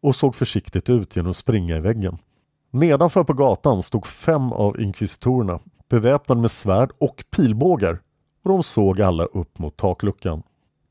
och 0.00 0.16
såg 0.16 0.34
försiktigt 0.34 0.90
ut 0.90 1.16
genom 1.16 1.30
att 1.30 1.36
springa 1.36 1.76
i 1.76 1.80
väggen. 1.80 2.18
Nedanför 2.70 3.24
på 3.24 3.32
gatan 3.32 3.82
stod 3.82 4.06
fem 4.06 4.52
av 4.52 4.80
inkvisitorerna 4.80 5.60
beväpnade 5.88 6.40
med 6.40 6.50
svärd 6.50 6.90
och 6.98 7.24
pilbågar 7.30 8.00
och 8.44 8.50
de 8.50 8.62
såg 8.62 9.00
alla 9.00 9.24
upp 9.24 9.58
mot 9.58 9.76
takluckan. 9.76 10.42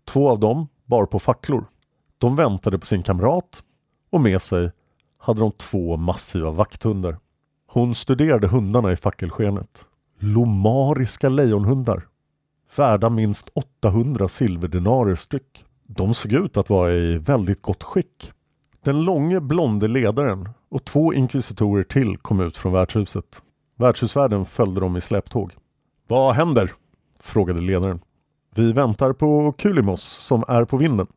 Två 0.06 0.30
av 0.30 0.40
dem 0.40 0.68
bar 0.86 1.06
på 1.06 1.20
facklor. 1.20 1.66
De 2.18 2.36
väntade 2.36 2.80
på 2.80 2.86
sin 2.86 3.04
kamrat 3.04 3.64
och 4.10 4.22
med 4.22 4.42
sig 4.42 4.72
hade 5.18 5.40
de 5.40 5.52
två 5.52 5.98
massiva 5.98 6.52
vakthundar. 6.52 7.18
Hon 7.68 7.96
studerade 7.96 8.48
hundarna 8.48 8.92
i 8.92 8.96
fackelskenet. 8.96 9.86
Lomariska 10.20 11.30
lejonhundar. 11.30 12.08
Värda 12.76 13.10
minst 13.10 13.50
800 13.54 14.28
silverdenarer 14.28 15.16
styck. 15.16 15.66
De 15.84 16.14
såg 16.14 16.34
ut 16.34 16.58
att 16.58 16.70
vara 16.70 16.92
i 16.92 17.18
väldigt 17.18 17.62
gott 17.62 17.84
skick. 17.84 18.32
Den 18.84 19.02
långe 19.02 19.40
blonde 19.40 19.88
ledaren 19.88 20.50
och 20.70 20.86
två 20.86 21.14
inkvisitorer 21.14 21.84
till 21.84 22.18
kom 22.18 22.40
ut 22.40 22.58
från 22.58 22.74
värdshuset. 22.74 23.42
Värdshusvärden 23.76 24.46
följde 24.46 24.82
dem 24.82 24.98
i 24.98 25.02
släptåg. 25.02 25.54
Vad 26.08 26.36
händer? 26.36 26.72
frågade 27.20 27.62
ledaren. 27.62 28.00
Vi 28.56 28.72
väntar 28.72 29.14
på 29.14 29.52
Kulimos 29.52 30.04
som 30.04 30.44
är 30.48 30.66
på 30.66 30.78
vinden. 30.78 31.08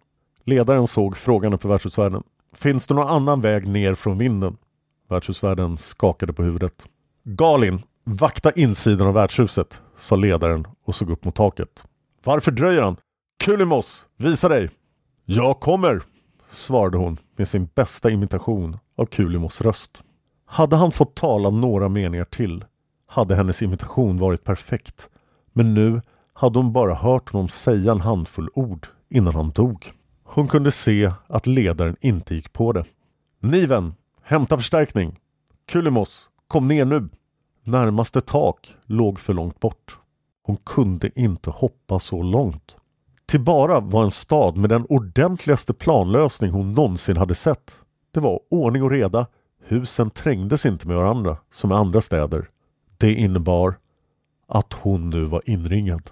Ledaren 0.45 0.88
såg 0.88 1.17
frågan 1.17 1.59
på 1.59 1.69
värdshusvärden. 1.69 2.23
Finns 2.55 2.87
det 2.87 2.95
någon 2.95 3.09
annan 3.09 3.41
väg 3.41 3.69
ner 3.69 3.95
från 3.95 4.19
vinden? 4.19 4.57
Värdshusvärden 5.09 5.79
skakade 5.79 6.33
på 6.33 6.43
huvudet. 6.43 6.87
Galin, 7.25 7.83
vakta 8.05 8.53
insidan 8.53 9.07
av 9.07 9.15
värdshuset, 9.15 9.81
sa 9.99 10.17
ledaren 10.17 10.67
och 10.85 10.95
såg 10.95 11.11
upp 11.11 11.25
mot 11.25 11.35
taket. 11.35 11.85
Varför 12.25 12.51
dröjer 12.51 12.83
han? 12.83 12.97
Kulimos, 13.45 14.07
visa 14.17 14.49
dig! 14.49 14.71
Jag 15.25 15.61
kommer, 15.61 16.03
svarade 16.51 16.99
hon 16.99 17.19
med 17.37 17.49
sin 17.49 17.69
bästa 17.75 18.11
imitation 18.11 18.79
av 18.97 19.07
Kulimos 19.07 19.61
röst. 19.61 20.05
Hade 20.45 20.77
han 20.77 20.93
fått 20.93 21.15
tala 21.15 21.51
några 21.51 21.88
meningar 21.88 22.25
till 22.25 22.65
hade 23.12 23.37
hennes 23.37 23.62
imitation 23.62 24.19
varit 24.19 24.45
perfekt. 24.45 25.09
Men 25.53 25.75
nu 25.75 26.01
hade 26.33 26.59
hon 26.59 26.73
bara 26.73 26.95
hört 26.95 27.33
honom 27.33 27.49
säga 27.49 27.93
en 27.93 28.01
handfull 28.01 28.49
ord 28.55 28.87
innan 29.11 29.35
han 29.35 29.51
dog. 29.51 29.93
Hon 30.25 30.49
kunde 30.49 30.71
se 30.71 31.12
att 31.27 31.47
ledaren 31.47 31.97
inte 32.01 32.35
gick 32.35 32.53
på 32.53 32.73
det. 32.73 32.85
Niven, 33.41 33.95
hämta 34.23 34.57
förstärkning! 34.57 35.19
Kulimos, 35.67 36.29
kom 36.49 36.69
ner 36.69 36.85
nu! 36.85 37.09
Närmaste 37.64 38.20
tak 38.20 38.75
låg 38.87 39.20
för 39.20 39.35
långt 39.35 39.61
bort. 39.61 39.98
Hon 40.42 40.57
kunde 40.57 41.20
inte 41.20 41.51
hoppa 41.51 41.98
så 41.98 42.22
långt. 42.22 42.77
Tibara 43.27 43.81
var 43.81 44.05
en 44.05 44.11
stad 44.11 44.57
med 44.57 44.70
den 44.70 44.87
ordentligaste 44.88 45.72
planlösning 45.72 46.51
hon 46.51 46.72
någonsin 46.72 47.16
hade 47.16 47.35
sett. 47.35 47.79
Det 48.11 48.20
var 48.20 48.40
ordning 48.51 48.83
och 48.83 48.90
reda. 48.90 49.27
Husen 49.64 50.11
trängdes 50.11 50.66
inte 50.66 50.88
med 50.88 50.96
varandra 50.96 51.37
som 51.53 51.72
i 51.72 51.75
andra 51.75 52.01
städer. 52.01 52.48
Det 52.98 53.14
innebar 53.14 53.75
att 54.48 54.72
hon 54.72 55.11
nu 55.11 55.25
var 55.25 55.42
inringad. 55.46 56.11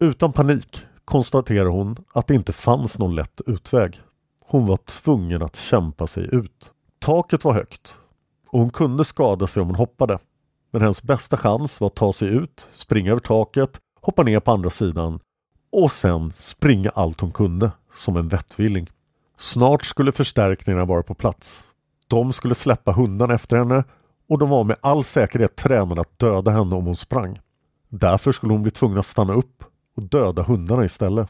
Utan 0.00 0.32
panik 0.32 0.86
konstaterade 1.04 1.70
hon 1.70 1.96
att 2.12 2.26
det 2.26 2.34
inte 2.34 2.52
fanns 2.52 2.98
någon 2.98 3.14
lätt 3.14 3.40
utväg. 3.46 4.00
Hon 4.46 4.66
var 4.66 4.76
tvungen 4.76 5.42
att 5.42 5.56
kämpa 5.56 6.06
sig 6.06 6.28
ut. 6.32 6.72
Taket 6.98 7.44
var 7.44 7.52
högt 7.52 7.98
och 8.46 8.58
hon 8.58 8.70
kunde 8.70 9.04
skada 9.04 9.46
sig 9.46 9.60
om 9.60 9.68
hon 9.68 9.76
hoppade. 9.76 10.18
Men 10.70 10.82
hennes 10.82 11.02
bästa 11.02 11.36
chans 11.36 11.80
var 11.80 11.86
att 11.86 11.94
ta 11.94 12.12
sig 12.12 12.28
ut, 12.28 12.68
springa 12.72 13.10
över 13.10 13.20
taket, 13.20 13.80
hoppa 14.00 14.22
ner 14.22 14.40
på 14.40 14.50
andra 14.50 14.70
sidan 14.70 15.20
och 15.72 15.92
sen 15.92 16.32
springa 16.36 16.90
allt 16.90 17.20
hon 17.20 17.30
kunde 17.30 17.70
som 17.94 18.16
en 18.16 18.28
vettvilling. 18.28 18.90
Snart 19.38 19.84
skulle 19.84 20.12
förstärkningarna 20.12 20.84
vara 20.84 21.02
på 21.02 21.14
plats. 21.14 21.64
De 22.08 22.32
skulle 22.32 22.54
släppa 22.54 22.92
hundarna 22.92 23.34
efter 23.34 23.56
henne 23.56 23.84
och 24.28 24.38
de 24.38 24.48
var 24.48 24.64
med 24.64 24.76
all 24.80 25.04
säkerhet 25.04 25.56
tränade 25.56 26.00
att 26.00 26.18
döda 26.18 26.50
henne 26.50 26.74
om 26.74 26.86
hon 26.86 26.96
sprang. 26.96 27.40
Därför 27.88 28.32
skulle 28.32 28.52
hon 28.52 28.62
bli 28.62 28.70
tvungen 28.70 28.98
att 28.98 29.06
stanna 29.06 29.34
upp 29.34 29.64
och 29.96 30.02
döda 30.02 30.42
hundarna 30.42 30.84
istället. 30.84 31.28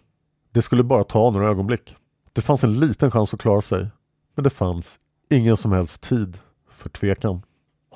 Det 0.53 0.63
skulle 0.63 0.83
bara 0.83 1.05
ta 1.05 1.31
några 1.31 1.51
ögonblick. 1.51 1.97
Det 2.33 2.41
fanns 2.41 2.65
en 2.65 2.81
liten 2.81 3.11
chans 3.11 3.35
att 3.35 3.41
klara 3.41 3.63
sig, 3.63 3.89
men 4.35 4.45
det 4.45 4.51
fanns 4.51 4.99
ingen 5.31 5.57
som 5.57 5.73
helst 5.73 6.01
tid 6.01 6.39
för 6.71 6.89
tvekan. 6.89 7.43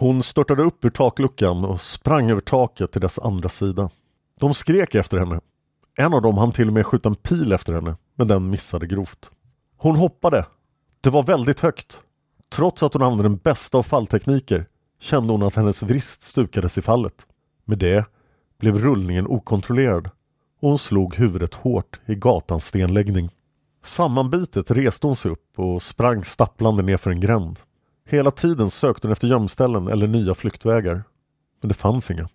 Hon 0.00 0.22
störtade 0.22 0.62
upp 0.62 0.84
ur 0.84 0.90
takluckan 0.90 1.64
och 1.64 1.80
sprang 1.80 2.30
över 2.30 2.40
taket 2.40 2.92
till 2.92 3.00
dess 3.00 3.18
andra 3.18 3.48
sida. 3.48 3.90
De 4.38 4.54
skrek 4.54 4.94
efter 4.94 5.18
henne. 5.18 5.40
En 5.98 6.14
av 6.14 6.22
dem 6.22 6.38
hann 6.38 6.52
till 6.52 6.66
och 6.66 6.72
med 6.72 6.86
skjuta 6.86 7.08
en 7.08 7.14
pil 7.14 7.52
efter 7.52 7.72
henne, 7.72 7.96
men 8.14 8.28
den 8.28 8.50
missade 8.50 8.86
grovt. 8.86 9.30
Hon 9.76 9.96
hoppade. 9.96 10.46
Det 11.00 11.10
var 11.10 11.22
väldigt 11.22 11.60
högt. 11.60 12.00
Trots 12.48 12.82
att 12.82 12.94
hon 12.94 13.02
använde 13.02 13.22
den 13.22 13.36
bästa 13.36 13.78
av 13.78 13.82
falltekniker 13.82 14.66
kände 15.00 15.32
hon 15.32 15.42
att 15.42 15.54
hennes 15.54 15.82
vrist 15.82 16.22
stukades 16.22 16.78
i 16.78 16.82
fallet. 16.82 17.26
Med 17.64 17.78
det 17.78 18.04
blev 18.58 18.78
rullningen 18.78 19.26
okontrollerad 19.26 20.06
och 20.60 20.68
hon 20.68 20.78
slog 20.78 21.14
huvudet 21.14 21.54
hårt 21.54 22.00
i 22.06 22.14
gatans 22.14 22.66
stenläggning. 22.66 23.30
Sammanbitet 23.84 24.70
reste 24.70 25.06
hon 25.06 25.16
sig 25.16 25.30
upp 25.30 25.58
och 25.58 25.82
sprang 25.82 26.24
stapplande 26.24 26.82
nerför 26.82 27.10
en 27.10 27.20
gränd. 27.20 27.58
Hela 28.10 28.30
tiden 28.30 28.70
sökte 28.70 29.06
hon 29.06 29.12
efter 29.12 29.28
gömställen 29.28 29.88
eller 29.88 30.06
nya 30.06 30.34
flyktvägar. 30.34 31.02
Men 31.60 31.68
det 31.68 31.74
fanns 31.74 32.10
inga. 32.10 32.28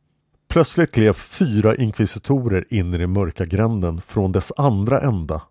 Plötsligt 0.47 0.91
klev 0.91 1.13
fyra 1.13 1.75
inkvisitorer 1.75 2.73
in 2.73 2.93
i 2.93 2.97
den 2.97 3.13
mörka 3.13 3.45
gränden 3.45 4.01
från 4.01 4.31
dess 4.31 4.51
andra 4.57 5.01
ända 5.01 5.41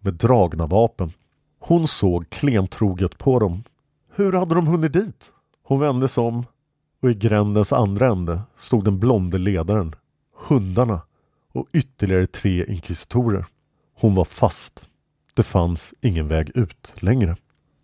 med 0.00 0.14
dragna 0.14 0.66
vapen. 0.66 1.12
Hon 1.58 1.88
såg 1.88 2.30
klentroget 2.30 3.18
på 3.18 3.38
dem. 3.38 3.62
Hur 4.14 4.32
hade 4.32 4.54
de 4.54 4.66
hunnit 4.66 4.92
dit? 4.92 5.32
Hon 5.62 5.80
vände 5.80 6.08
sig 6.08 6.22
om 6.22 6.46
och 7.02 7.10
i 7.10 7.14
grändens 7.14 7.72
andra 7.72 8.08
ände 8.08 8.40
stod 8.58 8.84
den 8.84 8.98
blonde 8.98 9.38
ledaren, 9.38 9.94
hundarna 10.48 11.00
och 11.52 11.66
ytterligare 11.72 12.26
tre 12.26 12.64
inkvisitorer. 12.64 13.46
Hon 14.00 14.14
var 14.14 14.24
fast. 14.24 14.88
Det 15.34 15.42
fanns 15.42 15.94
ingen 16.00 16.28
väg 16.28 16.50
ut 16.54 16.92
längre. 16.96 17.36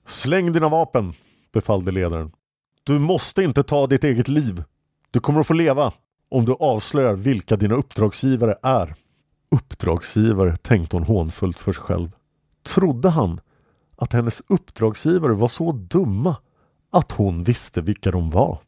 Släng 0.07 0.53
dina 0.53 0.69
vapen, 0.69 1.13
befallde 1.57 1.93
ledaren. 1.93 2.33
Du 2.85 2.99
måste 2.99 3.43
inte 3.43 3.63
ta 3.63 3.87
ditt 3.87 4.05
eget 4.05 4.29
liv. 4.29 4.65
Du 5.11 5.21
kommer 5.21 5.41
att 5.41 5.47
få 5.47 5.55
leva 5.55 5.93
om 6.29 6.45
du 6.45 6.53
avslöjar 6.53 7.15
vilka 7.15 7.57
dina 7.57 7.75
uppdragsgivare 7.75 8.57
är. 8.63 8.95
Uppdragsgivare, 9.51 10.57
tänkte 10.57 10.97
hon 10.97 11.03
hånfullt 11.03 11.59
för 11.59 11.73
sig 11.73 11.83
själv. 11.83 12.11
Trodde 12.63 13.09
han 13.09 13.41
att 13.97 14.13
hennes 14.13 14.43
uppdragsgivare 14.49 15.33
var 15.33 15.49
så 15.49 15.73
dumma 15.73 16.37
att 16.91 17.13
hon 17.13 17.45
visste 17.45 17.81
vilka 17.81 18.11
de 18.11 18.31
var? 18.31 18.59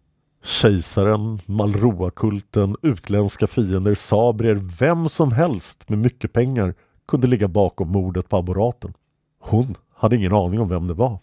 Kejsaren, 0.45 1.41
Malroakulten, 1.47 2.77
utländska 2.83 3.47
fiender, 3.47 3.95
sabrier, 3.95 4.55
vem 4.79 5.09
som 5.09 5.33
helst 5.33 5.89
med 5.89 5.99
mycket 5.99 6.33
pengar 6.33 6.75
kunde 7.09 7.27
ligga 7.27 7.49
bakom 7.49 7.89
mordet 7.89 8.29
på 8.29 8.37
aboraten. 8.37 8.95
Hon 9.41 9.75
hade 9.95 10.17
ingen 10.17 10.33
aning 10.35 10.61
om 10.61 10.69
vem 10.69 10.87
det 10.87 10.95
var. 10.95 11.19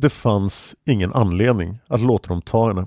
Det 0.00 0.10
fanns 0.10 0.76
ingen 0.84 1.12
anledning 1.12 1.78
att 1.86 2.00
låta 2.00 2.28
dem 2.28 2.42
ta 2.42 2.68
henne. 2.68 2.86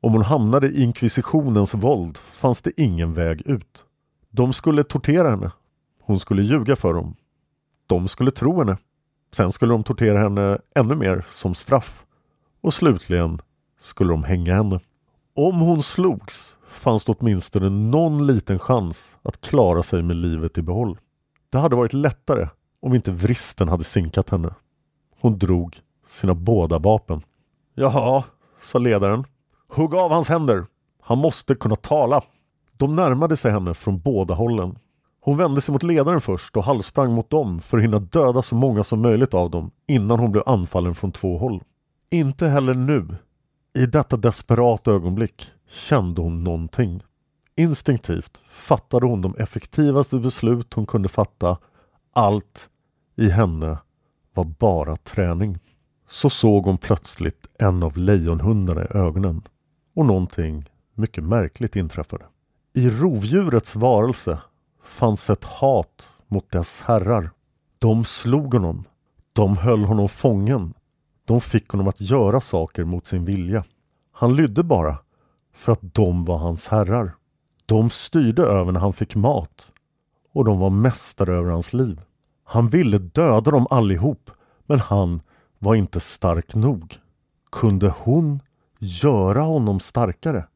Om 0.00 0.12
hon 0.12 0.22
hamnade 0.22 0.68
i 0.68 0.82
inkvisitionens 0.82 1.74
våld 1.74 2.18
fanns 2.18 2.62
det 2.62 2.80
ingen 2.80 3.14
väg 3.14 3.42
ut. 3.46 3.84
De 4.30 4.52
skulle 4.52 4.84
tortera 4.84 5.30
henne. 5.30 5.52
Hon 6.00 6.20
skulle 6.20 6.42
ljuga 6.42 6.76
för 6.76 6.94
dem. 6.94 7.14
De 7.86 8.08
skulle 8.08 8.30
tro 8.30 8.58
henne. 8.58 8.76
Sen 9.32 9.52
skulle 9.52 9.72
de 9.72 9.84
tortera 9.84 10.18
henne 10.18 10.58
ännu 10.74 10.94
mer 10.94 11.26
som 11.30 11.54
straff. 11.54 12.04
Och 12.60 12.74
slutligen 12.74 13.40
skulle 13.80 14.10
de 14.10 14.24
hänga 14.24 14.54
henne. 14.54 14.80
Om 15.36 15.60
hon 15.60 15.82
slogs 15.82 16.56
fanns 16.68 17.04
det 17.04 17.12
åtminstone 17.12 17.70
någon 17.70 18.26
liten 18.26 18.58
chans 18.58 19.16
att 19.22 19.40
klara 19.40 19.82
sig 19.82 20.02
med 20.02 20.16
livet 20.16 20.58
i 20.58 20.62
behåll. 20.62 20.98
Det 21.50 21.58
hade 21.58 21.76
varit 21.76 21.92
lättare 21.92 22.48
om 22.82 22.94
inte 22.94 23.10
vristen 23.10 23.68
hade 23.68 23.84
sinkat 23.84 24.30
henne. 24.30 24.54
Hon 25.20 25.38
drog 25.38 25.80
sina 26.08 26.34
båda 26.34 26.78
vapen. 26.78 27.22
Jaha, 27.74 28.24
sa 28.62 28.78
ledaren. 28.78 29.24
Hugg 29.68 29.94
av 29.94 30.10
hans 30.10 30.28
händer. 30.28 30.66
Han 31.02 31.18
måste 31.18 31.54
kunna 31.54 31.76
tala. 31.76 32.20
De 32.76 32.96
närmade 32.96 33.36
sig 33.36 33.52
henne 33.52 33.74
från 33.74 33.98
båda 33.98 34.34
hållen. 34.34 34.78
Hon 35.20 35.36
vände 35.36 35.60
sig 35.60 35.72
mot 35.72 35.82
ledaren 35.82 36.20
först 36.20 36.56
och 36.56 36.64
halvsprang 36.64 37.12
mot 37.12 37.30
dem 37.30 37.60
för 37.60 37.78
att 37.78 37.84
hinna 37.84 37.98
döda 37.98 38.42
så 38.42 38.54
många 38.54 38.84
som 38.84 39.02
möjligt 39.02 39.34
av 39.34 39.50
dem 39.50 39.70
innan 39.86 40.18
hon 40.18 40.32
blev 40.32 40.42
anfallen 40.46 40.94
från 40.94 41.12
två 41.12 41.38
håll. 41.38 41.62
Inte 42.10 42.46
heller 42.46 42.74
nu, 42.74 43.16
i 43.74 43.86
detta 43.86 44.16
desperata 44.16 44.90
ögonblick, 44.90 45.50
kände 45.68 46.20
hon 46.20 46.44
någonting. 46.44 47.02
Instinktivt 47.56 48.38
fattade 48.48 49.06
hon 49.06 49.22
de 49.22 49.34
effektivaste 49.34 50.18
beslut 50.18 50.74
hon 50.74 50.86
kunde 50.86 51.08
fatta. 51.08 51.58
Allt 52.12 52.68
i 53.16 53.28
henne 53.28 53.78
var 54.34 54.44
bara 54.44 54.96
träning. 54.96 55.58
Så 56.08 56.30
såg 56.30 56.64
hon 56.64 56.78
plötsligt 56.78 57.46
en 57.58 57.82
av 57.82 57.96
lejonhundarna 57.96 58.84
i 58.84 58.86
ögonen 58.90 59.42
och 59.94 60.06
någonting 60.06 60.68
mycket 60.94 61.24
märkligt 61.24 61.76
inträffade. 61.76 62.24
I 62.74 62.90
rovdjurets 62.90 63.76
varelse 63.76 64.38
fanns 64.82 65.30
ett 65.30 65.44
hat 65.44 66.08
mot 66.26 66.50
dess 66.50 66.80
herrar. 66.80 67.30
De 67.78 68.04
slog 68.04 68.54
honom. 68.54 68.84
De 69.32 69.56
höll 69.56 69.84
honom 69.84 70.08
fången. 70.08 70.74
De 71.26 71.40
fick 71.40 71.68
honom 71.68 71.88
att 71.88 72.00
göra 72.00 72.40
saker 72.40 72.84
mot 72.84 73.06
sin 73.06 73.24
vilja. 73.24 73.64
Han 74.12 74.36
lydde 74.36 74.62
bara 74.62 74.98
för 75.54 75.72
att 75.72 75.94
de 75.94 76.24
var 76.24 76.38
hans 76.38 76.68
herrar. 76.68 77.14
De 77.66 77.90
styrde 77.90 78.42
över 78.42 78.72
när 78.72 78.80
han 78.80 78.92
fick 78.92 79.14
mat 79.14 79.72
och 80.32 80.44
de 80.44 80.58
var 80.58 80.70
mästare 80.70 81.36
över 81.36 81.50
hans 81.50 81.72
liv. 81.72 82.00
Han 82.44 82.68
ville 82.68 82.98
döda 82.98 83.50
dem 83.50 83.66
allihop 83.70 84.30
men 84.66 84.80
han 84.80 85.20
var 85.58 85.74
inte 85.74 86.00
stark 86.00 86.54
nog. 86.54 86.98
Kunde 87.52 87.94
hon 87.98 88.40
göra 88.78 89.42
honom 89.42 89.80
starkare? 89.80 90.46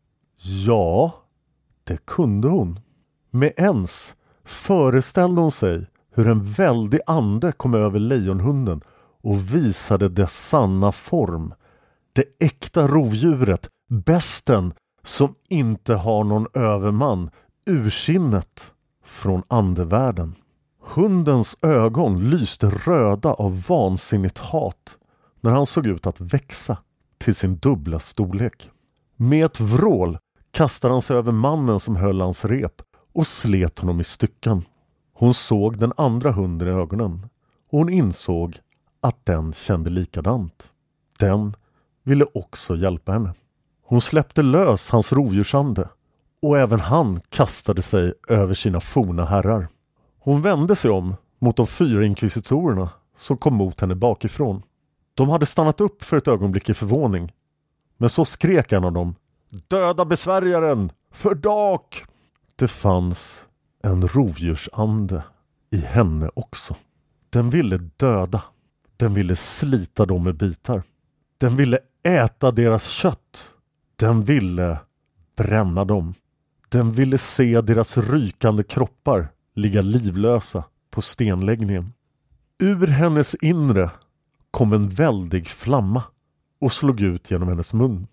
Ja, 0.66 1.12
det 1.84 2.06
kunde 2.06 2.48
hon. 2.48 2.80
Med 3.30 3.52
ens 3.56 4.14
föreställde 4.44 5.40
hon 5.40 5.52
sig 5.52 5.86
hur 6.14 6.28
en 6.28 6.44
väldig 6.44 7.00
ande 7.06 7.52
kom 7.52 7.74
över 7.74 7.98
lejonhunden 7.98 8.80
och 9.22 9.54
visade 9.54 10.08
dess 10.08 10.48
sanna 10.48 10.92
form. 10.92 11.54
Det 12.12 12.24
äkta 12.40 12.88
rovdjuret, 12.88 13.68
besten 13.88 14.74
som 15.04 15.34
inte 15.48 15.94
har 15.94 16.24
någon 16.24 16.46
överman, 16.54 17.30
ursinnet 17.66 18.72
från 19.04 19.42
andevärlden. 19.48 20.34
Hundens 20.84 21.56
ögon 21.62 22.30
lyste 22.30 22.70
röda 22.70 23.32
av 23.32 23.62
vansinnigt 23.68 24.38
hat 24.38 24.96
när 25.40 25.50
han 25.50 25.66
såg 25.66 25.86
ut 25.86 26.06
att 26.06 26.20
växa 26.20 26.76
till 27.18 27.34
sin 27.34 27.56
dubbla 27.56 27.98
storlek. 27.98 28.70
Med 29.16 29.44
ett 29.44 29.60
vrål 29.60 30.18
kastade 30.50 30.94
han 30.94 31.02
sig 31.02 31.16
över 31.16 31.32
mannen 31.32 31.80
som 31.80 31.96
höll 31.96 32.20
hans 32.20 32.44
rep 32.44 32.82
och 33.14 33.26
slet 33.26 33.78
honom 33.78 34.00
i 34.00 34.04
stycken. 34.04 34.64
Hon 35.14 35.34
såg 35.34 35.78
den 35.78 35.92
andra 35.96 36.32
hunden 36.32 36.68
i 36.68 36.70
ögonen 36.70 37.28
och 37.70 37.78
hon 37.78 37.90
insåg 37.90 38.58
att 39.00 39.26
den 39.26 39.52
kände 39.52 39.90
likadant. 39.90 40.70
Den 41.18 41.56
ville 42.02 42.26
också 42.34 42.76
hjälpa 42.76 43.12
henne. 43.12 43.34
Hon 43.84 44.00
släppte 44.00 44.42
lös 44.42 44.90
hans 44.90 45.12
rovdjursande 45.12 45.88
och 46.42 46.58
även 46.58 46.80
han 46.80 47.20
kastade 47.28 47.82
sig 47.82 48.12
över 48.28 48.54
sina 48.54 48.80
forna 48.80 49.24
herrar. 49.24 49.68
Hon 50.24 50.42
vände 50.42 50.76
sig 50.76 50.90
om 50.90 51.14
mot 51.38 51.56
de 51.56 51.66
fyra 51.66 52.04
inkvisitorerna 52.04 52.90
som 53.18 53.36
kom 53.36 53.54
mot 53.54 53.80
henne 53.80 53.94
bakifrån. 53.94 54.62
De 55.14 55.28
hade 55.28 55.46
stannat 55.46 55.80
upp 55.80 56.04
för 56.04 56.16
ett 56.16 56.28
ögonblick 56.28 56.68
i 56.68 56.74
förvåning. 56.74 57.32
Men 57.96 58.10
så 58.10 58.24
skrek 58.24 58.72
en 58.72 58.84
av 58.84 58.92
dem 58.92 59.14
Döda 59.68 60.04
besvärjaren! 60.04 60.92
Fördak! 61.10 62.04
Det 62.56 62.68
fanns 62.68 63.46
en 63.82 64.08
rovdjursande 64.08 65.24
i 65.70 65.76
henne 65.76 66.30
också. 66.34 66.76
Den 67.30 67.50
ville 67.50 67.76
döda. 67.76 68.42
Den 68.96 69.14
ville 69.14 69.36
slita 69.36 70.06
dem 70.06 70.28
i 70.28 70.32
bitar. 70.32 70.82
Den 71.38 71.56
ville 71.56 71.78
äta 72.02 72.50
deras 72.50 72.86
kött. 72.86 73.50
Den 73.96 74.24
ville 74.24 74.78
bränna 75.36 75.84
dem. 75.84 76.14
Den 76.68 76.92
ville 76.92 77.18
se 77.18 77.60
deras 77.60 77.98
rykande 77.98 78.64
kroppar 78.64 79.28
ligga 79.54 79.82
livlösa 79.82 80.64
på 80.90 81.02
stenläggningen. 81.02 81.92
Ur 82.58 82.86
hennes 82.86 83.34
inre 83.34 83.90
kom 84.50 84.72
en 84.72 84.88
väldig 84.88 85.48
flamma 85.48 86.02
och 86.60 86.72
slog 86.72 87.00
ut 87.00 87.30
genom 87.30 87.48
hennes 87.48 87.72
mun. 87.72 88.06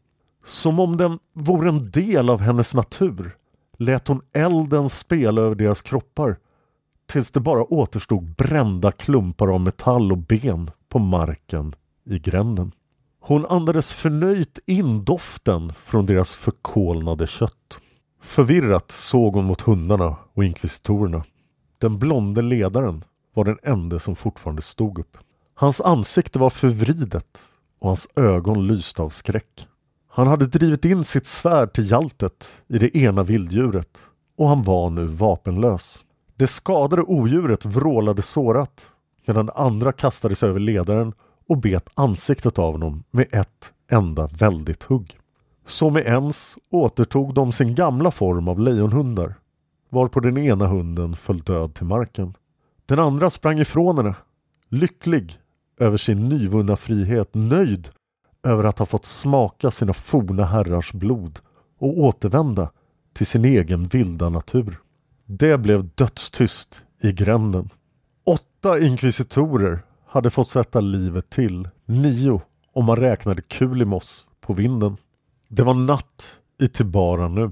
Som 0.45 0.79
om 0.79 0.97
den 0.97 1.19
vore 1.33 1.69
en 1.69 1.91
del 1.91 2.29
av 2.29 2.39
hennes 2.39 2.73
natur 2.73 3.35
lät 3.77 4.07
hon 4.07 4.21
elden 4.33 4.89
spela 4.89 5.41
över 5.41 5.55
deras 5.55 5.81
kroppar 5.81 6.37
tills 7.05 7.31
det 7.31 7.39
bara 7.39 7.63
återstod 7.63 8.35
brända 8.35 8.91
klumpar 8.91 9.47
av 9.47 9.61
metall 9.61 10.11
och 10.11 10.17
ben 10.17 10.71
på 10.89 10.99
marken 10.99 11.75
i 12.05 12.19
gränden. 12.19 12.71
Hon 13.19 13.45
andades 13.45 13.93
förnöjt 13.93 14.59
in 14.65 15.03
doften 15.03 15.73
från 15.73 16.05
deras 16.05 16.35
förkolnade 16.35 17.27
kött. 17.27 17.79
Förvirrat 18.21 18.91
såg 18.91 19.35
hon 19.35 19.45
mot 19.45 19.61
hundarna 19.61 20.15
och 20.33 20.45
inkvisitorerna. 20.45 21.23
Den 21.77 21.99
blonde 21.99 22.41
ledaren 22.41 23.03
var 23.33 23.45
den 23.45 23.57
enda 23.63 23.99
som 23.99 24.15
fortfarande 24.15 24.61
stod 24.61 24.99
upp. 24.99 25.17
Hans 25.55 25.81
ansikte 25.81 26.39
var 26.39 26.49
förvridet 26.49 27.41
och 27.79 27.87
hans 27.87 28.07
ögon 28.15 28.67
lyste 28.67 29.01
av 29.01 29.09
skräck. 29.09 29.67
Han 30.07 30.27
hade 30.27 30.47
drivit 30.47 30.85
in 30.85 31.03
sitt 31.03 31.27
svärd 31.27 31.73
till 31.73 31.91
hjältet 31.91 32.49
i 32.67 32.77
det 32.77 32.97
ena 32.97 33.23
vilddjuret 33.23 33.97
och 34.37 34.49
han 34.49 34.63
var 34.63 34.89
nu 34.89 35.05
vapenlös. 35.05 36.05
Det 36.35 36.47
skadade 36.47 37.01
odjuret 37.01 37.65
vrålade 37.65 38.21
sårat 38.21 38.89
medan 39.25 39.45
det 39.45 39.51
andra 39.51 39.91
kastade 39.91 40.35
sig 40.35 40.49
över 40.49 40.59
ledaren 40.59 41.13
och 41.47 41.57
bet 41.57 41.89
ansiktet 41.93 42.59
av 42.59 42.71
honom 42.71 43.03
med 43.11 43.27
ett 43.31 43.71
enda 43.91 44.27
väldigt 44.27 44.83
hugg. 44.83 45.18
Så 45.69 45.89
med 45.89 46.03
ens 46.05 46.57
återtog 46.69 47.33
de 47.33 47.51
sin 47.51 47.75
gamla 47.75 48.11
form 48.11 48.47
av 48.47 48.59
lejonhundar 48.59 49.35
varpå 49.89 50.19
den 50.19 50.37
ena 50.37 50.67
hunden 50.67 51.15
föll 51.15 51.39
död 51.39 51.73
till 51.73 51.85
marken. 51.85 52.33
Den 52.85 52.99
andra 52.99 53.29
sprang 53.29 53.59
ifrån 53.59 53.97
henne, 53.97 54.15
lycklig 54.69 55.39
över 55.79 55.97
sin 55.97 56.29
nyvunna 56.29 56.77
frihet, 56.77 57.29
nöjd 57.33 57.89
över 58.43 58.63
att 58.63 58.79
ha 58.79 58.85
fått 58.85 59.05
smaka 59.05 59.71
sina 59.71 59.93
forna 59.93 60.45
herrars 60.45 60.93
blod 60.93 61.39
och 61.79 61.99
återvända 61.99 62.71
till 63.13 63.27
sin 63.27 63.45
egen 63.45 63.87
vilda 63.87 64.29
natur. 64.29 64.79
Det 65.25 65.57
blev 65.57 65.89
dödstyst 65.95 66.81
i 67.01 67.11
gränden. 67.11 67.69
Åtta 68.23 68.79
inkvisitorer 68.79 69.79
hade 70.07 70.29
fått 70.29 70.49
sätta 70.49 70.79
livet 70.79 71.29
till, 71.29 71.69
nio 71.85 72.41
om 72.73 72.85
man 72.85 72.95
räknade 72.95 73.41
Kulimos 73.41 74.25
på 74.41 74.53
vinden. 74.53 74.97
Det 75.51 75.63
var 75.63 75.73
natt 75.73 76.37
i 76.61 76.67
Tibara 76.67 77.27
nu. 77.27 77.51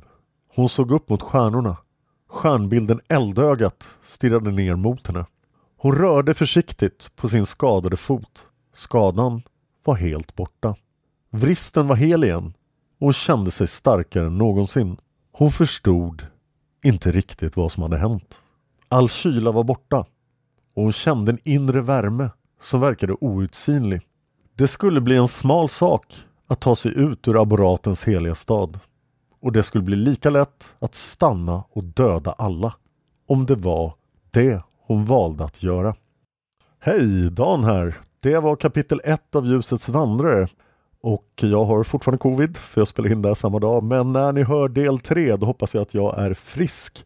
Hon 0.56 0.70
såg 0.70 0.92
upp 0.92 1.10
mot 1.10 1.22
stjärnorna. 1.22 1.78
Stjärnbilden 2.30 3.00
Eldögat 3.08 3.88
stirrade 4.04 4.52
ner 4.52 4.76
mot 4.76 5.08
henne. 5.08 5.26
Hon 5.78 5.96
rörde 5.96 6.34
försiktigt 6.34 7.16
på 7.16 7.30
sin 7.30 7.46
skadade 7.46 7.98
fot. 7.98 8.48
Skadan 8.74 9.42
var 9.84 9.96
helt 9.96 10.36
borta. 10.36 10.76
Vristen 11.30 11.88
var 11.88 11.96
hel 11.96 12.24
igen 12.24 12.54
och 13.00 13.06
hon 13.06 13.14
kände 13.14 13.52
sig 13.52 13.68
starkare 13.68 14.26
än 14.26 14.38
någonsin. 14.38 14.98
Hon 15.32 15.52
förstod 15.52 16.26
inte 16.84 17.12
riktigt 17.12 17.58
vad 17.58 17.72
som 17.72 17.84
hade 17.84 17.98
hänt. 17.98 18.42
All 18.88 19.10
kyla 19.10 19.52
var 19.52 19.64
borta 19.64 20.06
och 20.76 20.84
hon 20.84 20.94
kände 20.94 21.32
en 21.32 21.40
inre 21.44 21.82
värme 21.82 22.30
som 22.62 22.80
verkade 22.80 23.14
outsinlig. 23.14 24.02
Det 24.56 24.68
skulle 24.68 25.02
bli 25.02 25.16
en 25.16 25.28
smal 25.28 25.70
sak 25.70 26.16
att 26.48 26.60
ta 26.60 26.76
sig 26.76 27.00
ut 27.00 27.28
ur 27.28 27.42
aboratens 27.42 28.04
heliga 28.04 28.36
stad 28.36 28.80
och 29.42 29.52
det 29.52 29.64
skulle 29.64 29.84
bli 29.84 29.96
lika 29.96 30.30
lätt 30.30 30.76
att 30.80 30.96
stanna 30.96 31.64
och 31.70 31.84
döda 31.84 32.32
alla 32.32 32.74
om 33.28 33.46
det 33.46 33.56
var 33.56 33.94
det 34.32 34.62
hon 34.88 35.06
valde 35.06 35.44
att 35.44 35.64
göra. 35.64 35.96
Hej, 36.80 37.32
Dan 37.32 37.64
här. 37.64 37.98
Det 38.20 38.40
var 38.40 38.56
kapitel 38.56 39.02
1 39.04 39.36
av 39.36 39.46
Ljusets 39.46 39.90
vandrare 39.90 40.48
och 41.02 41.30
jag 41.36 41.66
har 41.66 41.84
fortfarande 41.84 42.18
covid 42.18 42.58
för 42.58 42.82
jag 42.82 42.88
spelar 42.88 43.12
in 43.12 43.22
det 43.22 43.28
här 43.28 43.36
samma 43.36 43.60
dag. 43.60 43.84
Men 43.84 44.14
när 44.14 44.32
ni 44.32 44.44
hör 44.44 44.70
del 44.70 45.00
3 45.00 45.36
då 45.36 45.46
hoppas 45.46 45.74
jag 45.74 45.82
att 45.82 45.94
jag 45.94 46.20
är 46.20 46.34
frisk. 46.34 47.04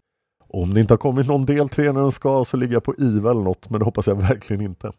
Om 0.47 0.73
det 0.73 0.79
inte 0.81 0.93
har 0.93 0.97
kommit 0.97 1.27
någon 1.27 1.45
del 1.45 1.69
3 1.69 1.91
när 1.91 2.01
den 2.01 2.11
ska 2.11 2.45
så 2.45 2.57
ligger 2.57 2.73
jag 2.73 2.83
på 2.83 2.95
IVA 2.97 3.31
eller 3.31 3.41
något 3.41 3.69
men 3.69 3.79
det 3.79 3.85
hoppas 3.85 4.07
jag 4.07 4.15
verkligen 4.15 4.61
inte. 4.61 4.91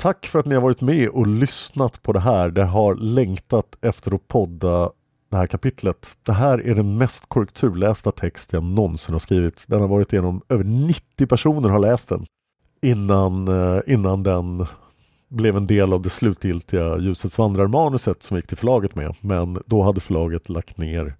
Tack 0.00 0.26
för 0.26 0.38
att 0.38 0.46
ni 0.46 0.54
har 0.54 0.62
varit 0.62 0.80
med 0.80 1.08
och 1.08 1.26
lyssnat 1.26 2.02
på 2.02 2.12
det 2.12 2.20
här. 2.20 2.50
Det 2.50 2.64
har 2.64 2.94
längtat 2.94 3.76
efter 3.80 4.14
att 4.14 4.28
podda 4.28 4.90
det 5.30 5.36
här 5.36 5.46
kapitlet. 5.46 6.06
Det 6.22 6.32
här 6.32 6.58
är 6.58 6.74
den 6.74 6.98
mest 6.98 7.28
korrekturlästa 7.28 8.12
text 8.12 8.52
jag 8.52 8.64
någonsin 8.64 9.12
har 9.12 9.18
skrivit. 9.18 9.64
Den 9.68 9.80
har 9.80 9.88
varit 9.88 10.12
igenom, 10.12 10.42
över 10.48 10.64
90 10.64 11.26
personer 11.26 11.68
har 11.68 11.78
läst 11.78 12.08
den 12.08 12.26
innan, 12.82 13.48
eh, 13.48 13.80
innan 13.86 14.22
den 14.22 14.66
blev 15.28 15.56
en 15.56 15.66
del 15.66 15.92
av 15.92 16.02
det 16.02 16.10
slutgiltiga 16.10 16.98
Ljusets 16.98 17.38
vandrarmanuset 17.38 18.22
som 18.22 18.36
gick 18.36 18.46
till 18.46 18.56
förlaget 18.56 18.94
med. 18.94 19.14
Men 19.20 19.58
då 19.66 19.82
hade 19.82 20.00
förlaget 20.00 20.48
lagt 20.48 20.78
ner 20.78 21.16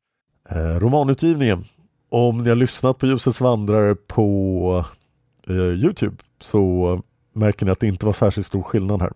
eh, 0.51 0.57
romanutgivningen. 0.59 1.65
Om 2.11 2.43
ni 2.43 2.49
har 2.49 2.57
lyssnat 2.57 2.99
på 2.99 3.07
Ljusets 3.07 3.41
vandrare 3.41 3.95
på 3.95 4.85
eh, 5.49 5.55
Youtube 5.57 6.17
så 6.41 7.03
märker 7.33 7.67
ni 7.67 7.73
att 7.73 7.81
det 7.81 7.87
inte 7.87 8.07
var 8.07 8.13
särskilt 8.13 8.47
stor 8.47 8.63
skillnad 8.63 9.03
här 9.03 9.13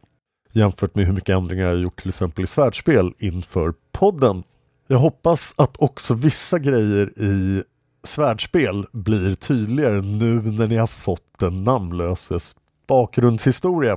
jämfört 0.54 0.94
med 0.94 1.06
hur 1.06 1.12
mycket 1.12 1.36
ändringar 1.36 1.64
jag 1.64 1.78
gjort 1.78 2.00
till 2.00 2.08
exempel 2.08 2.44
i 2.44 2.46
svärdspel 2.46 3.14
inför 3.18 3.74
podden. 3.92 4.42
Jag 4.86 4.98
hoppas 4.98 5.54
att 5.56 5.76
också 5.76 6.14
vissa 6.14 6.58
grejer 6.58 7.18
i 7.18 7.62
svärdspel 8.04 8.86
blir 8.92 9.34
tydligare 9.34 10.00
nu 10.00 10.42
när 10.42 10.66
ni 10.66 10.76
har 10.76 10.86
fått 10.86 11.38
den 11.38 11.64
namnlöses 11.64 12.56
bakgrundshistoria. 12.86 13.96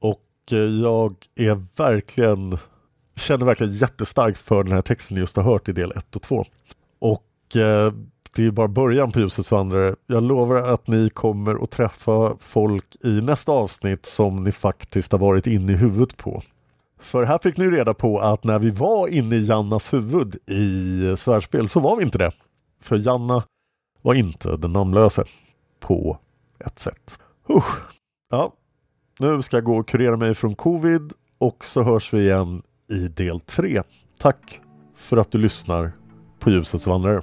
Och 0.00 0.22
eh, 0.50 0.58
jag 0.58 1.16
är 1.34 1.66
verkligen 1.76 2.58
känner 3.16 3.46
verkligen 3.46 3.72
jättestarkt 3.72 4.38
för 4.38 4.64
den 4.64 4.72
här 4.72 4.82
texten 4.82 5.14
ni 5.14 5.20
just 5.20 5.36
har 5.36 5.42
hört 5.42 5.68
i 5.68 5.72
del 5.72 5.92
1 5.92 6.16
och 6.16 6.22
2. 6.22 6.44
Och 6.98 7.56
eh, 7.56 7.92
det 8.36 8.46
är 8.46 8.50
bara 8.50 8.68
början 8.68 9.12
på 9.12 9.20
Ljusets 9.20 9.50
vandrare. 9.50 9.94
Jag 10.06 10.22
lovar 10.22 10.56
att 10.56 10.86
ni 10.86 11.10
kommer 11.10 11.62
att 11.64 11.70
träffa 11.70 12.36
folk 12.40 12.96
i 13.04 13.20
nästa 13.20 13.52
avsnitt 13.52 14.06
som 14.06 14.44
ni 14.44 14.52
faktiskt 14.52 15.12
har 15.12 15.18
varit 15.18 15.46
inne 15.46 15.72
i 15.72 15.76
huvudet 15.76 16.16
på. 16.16 16.42
För 17.00 17.24
här 17.24 17.38
fick 17.42 17.56
ni 17.56 17.70
reda 17.70 17.94
på 17.94 18.20
att 18.20 18.44
när 18.44 18.58
vi 18.58 18.70
var 18.70 19.08
inne 19.08 19.36
i 19.36 19.44
Jannas 19.44 19.92
huvud 19.92 20.36
i 20.50 21.16
svärdspel 21.16 21.68
så 21.68 21.80
var 21.80 21.96
vi 21.96 22.02
inte 22.02 22.18
det. 22.18 22.30
För 22.80 22.96
Janna 22.96 23.42
var 24.02 24.14
inte 24.14 24.56
den 24.56 24.72
namnlöse 24.72 25.24
på 25.80 26.18
ett 26.66 26.78
sätt. 26.78 27.18
Usch. 27.50 27.78
Ja, 28.30 28.52
nu 29.18 29.42
ska 29.42 29.56
jag 29.56 29.64
gå 29.64 29.76
och 29.76 29.88
kurera 29.88 30.16
mig 30.16 30.34
från 30.34 30.54
covid 30.54 31.12
och 31.38 31.64
så 31.64 31.82
hörs 31.82 32.12
vi 32.12 32.20
igen 32.20 32.62
i 32.90 33.08
del 33.08 33.40
3. 33.40 33.82
Tack 34.18 34.60
för 34.96 35.16
att 35.16 35.30
du 35.30 35.38
lyssnar 35.38 35.92
på 36.38 36.50
Ljusets 36.50 36.86
vandrare. 36.86 37.22